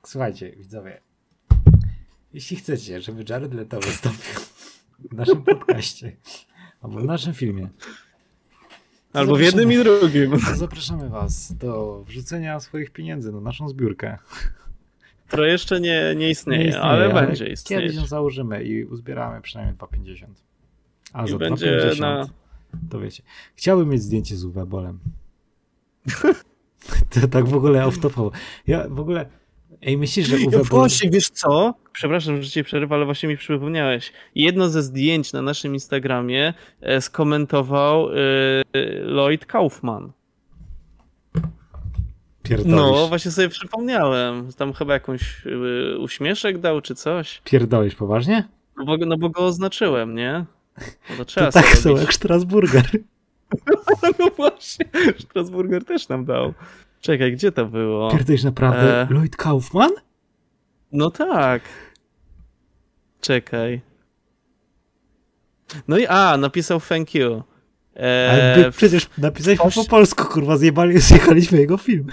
[0.04, 1.02] Słuchajcie, widzowie,
[2.38, 4.42] jeśli chcecie, żeby Jared Leto wystąpił
[5.12, 6.16] w naszym podcaście
[6.82, 7.70] albo w naszym filmie,
[9.14, 10.40] Albo w jednym i drugim.
[10.56, 14.18] Zapraszamy Was do wrzucenia swoich pieniędzy na naszą zbiórkę.
[15.30, 17.80] To jeszcze nie, nie, istnieje, nie istnieje ale, ale będzie istnieć.
[17.80, 20.26] Kiedyś ją założymy i uzbieramy przynajmniej 2,50.
[21.14, 22.30] A I za będzie 2,50 na...
[22.90, 23.24] to wiecie.
[23.56, 25.00] Chciałbym mieć zdjęcie z Uwe Bolem.
[27.22, 28.32] to tak w ogóle off-topowo.
[28.68, 29.26] Ja w ogóle
[29.82, 31.74] Ej, myślisz, że Uwe ja Właśnie, wiesz co?
[31.94, 34.14] Przepraszam, że cię przerwę, ale właśnie mi przypomniałeś.
[34.36, 38.14] Jedno ze zdjęć na naszym Instagramie e, skomentował e,
[39.04, 40.12] Lloyd Kaufman.
[42.44, 42.76] Pierdolisz.
[42.76, 44.54] No, właśnie sobie przypomniałem.
[44.54, 47.42] Tam chyba jakąś y, uśmieszek dał, czy coś.
[47.44, 48.48] Pierdolisz, poważnie?
[48.78, 50.46] No bo, no bo go oznaczyłem, nie?
[51.10, 52.86] No to trzeba to tak są jak Strasburger.
[54.20, 54.86] no właśnie,
[55.20, 56.54] Strasburger też nam dał.
[57.02, 58.12] Czekaj, gdzie to było?
[58.12, 59.08] Pierdolisz naprawdę e...
[59.10, 59.92] Lloyd Kaufman?
[60.92, 61.62] No tak.
[63.22, 63.82] Czekaj.
[65.88, 67.44] No i a, napisał thank you.
[67.96, 68.30] E...
[68.32, 69.76] Ale przecież napisałeś Posz...
[69.76, 72.08] po polsku, kurwa, zjebali, zjechaliśmy jego film.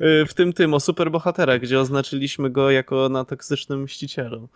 [0.00, 4.48] E, w tym tym, o superbohatera, gdzie oznaczyliśmy go jako na toksycznym mścicielu.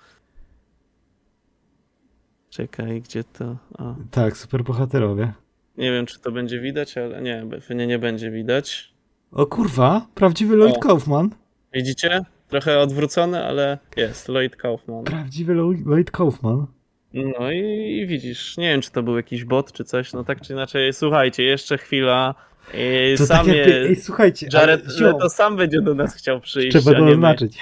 [2.50, 3.56] Czekaj, gdzie to?
[3.78, 3.96] O.
[4.10, 5.32] Tak, superbohaterowie.
[5.78, 8.92] Nie wiem, czy to będzie widać, ale nie, pewnie nie będzie widać.
[9.32, 10.80] O kurwa, prawdziwy Lloyd o.
[10.80, 11.30] Kaufman.
[11.72, 12.20] Widzicie?
[12.48, 15.04] Trochę odwrócony, ale jest, Lloyd Kaufman.
[15.04, 15.54] Prawdziwy
[15.86, 16.66] Lloyd Kaufman.
[17.14, 20.40] No i, i, widzisz, nie wiem, czy to był jakiś bot, czy coś, no tak
[20.40, 22.34] czy inaczej, słuchajcie, jeszcze chwila.
[22.74, 24.84] I to sam tak je, ej, słuchajcie, Jared
[25.20, 26.76] to sam będzie do nas chciał przyjść.
[26.76, 27.58] Trzeba to oznaczyć.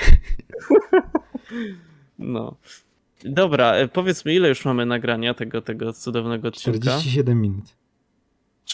[2.18, 2.56] no.
[3.24, 6.78] Dobra, e, powiedz mi, ile już mamy nagrania tego, tego cudownego odcinka?
[6.78, 7.79] 47 minut.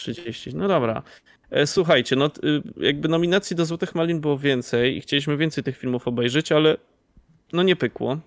[0.01, 0.55] 30.
[0.55, 1.03] No dobra.
[1.51, 5.77] E, słuchajcie, no y, jakby nominacji do Złotych Malin było więcej i chcieliśmy więcej tych
[5.77, 6.77] filmów obejrzeć, ale
[7.53, 8.17] no nie pykło.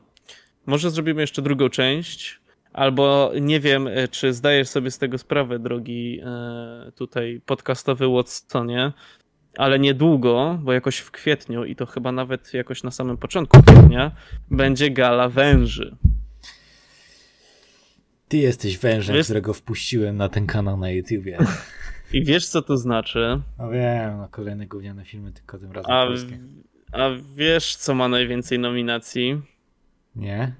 [0.66, 2.40] Może zrobimy jeszcze drugą część,
[2.72, 8.92] albo nie wiem, e, czy zdajesz sobie z tego sprawę, drogi e, tutaj podcastowy Watsonie,
[9.56, 14.10] ale niedługo, bo jakoś w kwietniu i to chyba nawet jakoś na samym początku kwietnia,
[14.50, 15.96] będzie gala węży.
[18.30, 19.26] Ty jesteś wężem, wiesz...
[19.26, 21.38] którego wpuściłem na ten kanał na YouTubie.
[22.12, 23.40] I wiesz, co to znaczy?
[23.58, 26.06] No wiem, no kolejne gówniane filmy, tylko tym razem a,
[26.92, 29.42] A wiesz, co ma najwięcej nominacji?
[30.16, 30.54] Nie.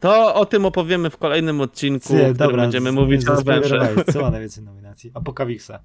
[0.00, 4.04] To o tym opowiemy w kolejnym odcinku, w którym będziemy mówić o wężach.
[4.12, 5.10] Co ma najwięcej nominacji?
[5.14, 5.82] Apokawiksa.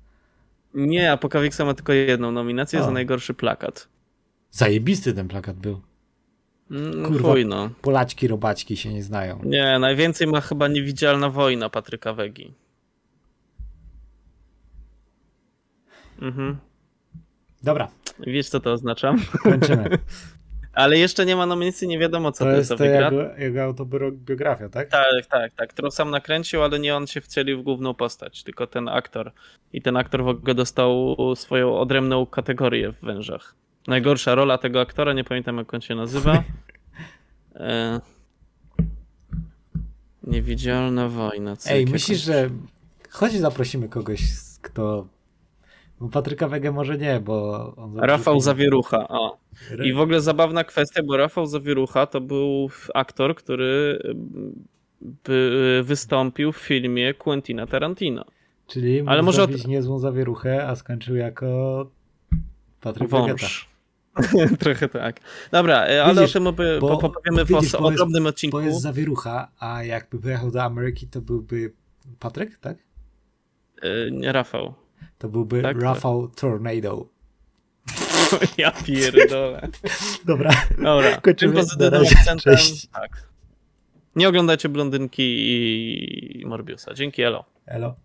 [0.74, 2.84] Nie, Apokawiksa ma tylko jedną nominację o.
[2.84, 3.88] za najgorszy plakat.
[4.52, 5.82] Zajebisty ten plakat był.
[6.72, 7.70] Mm, Kurwa, no.
[7.82, 9.40] Polaczki, robaczki się nie znają.
[9.44, 12.54] Nie, najwięcej ma chyba niewidzialna wojna Patryka Wegi.
[16.22, 16.58] Mhm.
[17.64, 17.88] Dobra.
[18.20, 19.16] Wiesz, co to oznacza?
[19.44, 19.90] Kończymy.
[20.74, 22.78] Ale jeszcze nie ma nominacji, nie wiadomo, co to, to jest.
[22.78, 24.90] To jest jego, jego autobiografia, tak?
[24.90, 25.70] Tak, tak, tak.
[25.70, 29.32] Którą sam nakręcił, ale nie on się wcielił w główną postać, tylko ten aktor.
[29.74, 33.56] I ten aktor w ogóle dostał swoją odrębną kategorię w Wężach.
[33.88, 36.44] Najgorsza rola tego aktora, nie pamiętam jak on się nazywa.
[37.56, 38.02] E...
[40.24, 41.56] Niewidzialna wojna.
[41.70, 42.50] Ej, myślisz, że
[43.10, 44.22] chodź zaprosimy kogoś,
[44.62, 45.08] kto...
[46.00, 47.74] Bo Patryka Wege może nie, bo...
[47.76, 49.38] On Rafał Zawierucha, o.
[49.84, 54.02] I w ogóle zabawna kwestia, bo Rafał Zawierucha to był aktor, który
[55.02, 58.26] by wystąpił w filmie Quentina Tarantino.
[58.68, 59.68] Czyli Ale może od...
[59.68, 61.88] niezłą zawieruchę, a skończył jako
[62.82, 63.71] Patryk Wąż.
[64.60, 65.20] Trochę tak.
[65.52, 68.58] Dobra, e, ale o tym opowiemy w ogromnym odcinku.
[68.58, 71.74] To jest zawierucha, a jakby wyjechał do Ameryki, to byłby
[72.20, 72.78] Patryk, tak?
[73.82, 74.74] E, nie, Rafał.
[75.18, 75.82] To byłby tak?
[75.82, 77.08] Rafał Tornado.
[78.58, 79.68] ja pierdolę.
[80.26, 81.18] Dobra, Dobra.
[81.18, 81.54] Kończymy.
[81.54, 82.56] Tym pozytywnym akcentem,
[82.94, 83.32] tak.
[84.16, 85.24] Nie oglądajcie Blondynki
[86.42, 86.94] i Morbiusa.
[86.94, 87.46] Dzięki, elo.
[87.66, 87.96] Elo.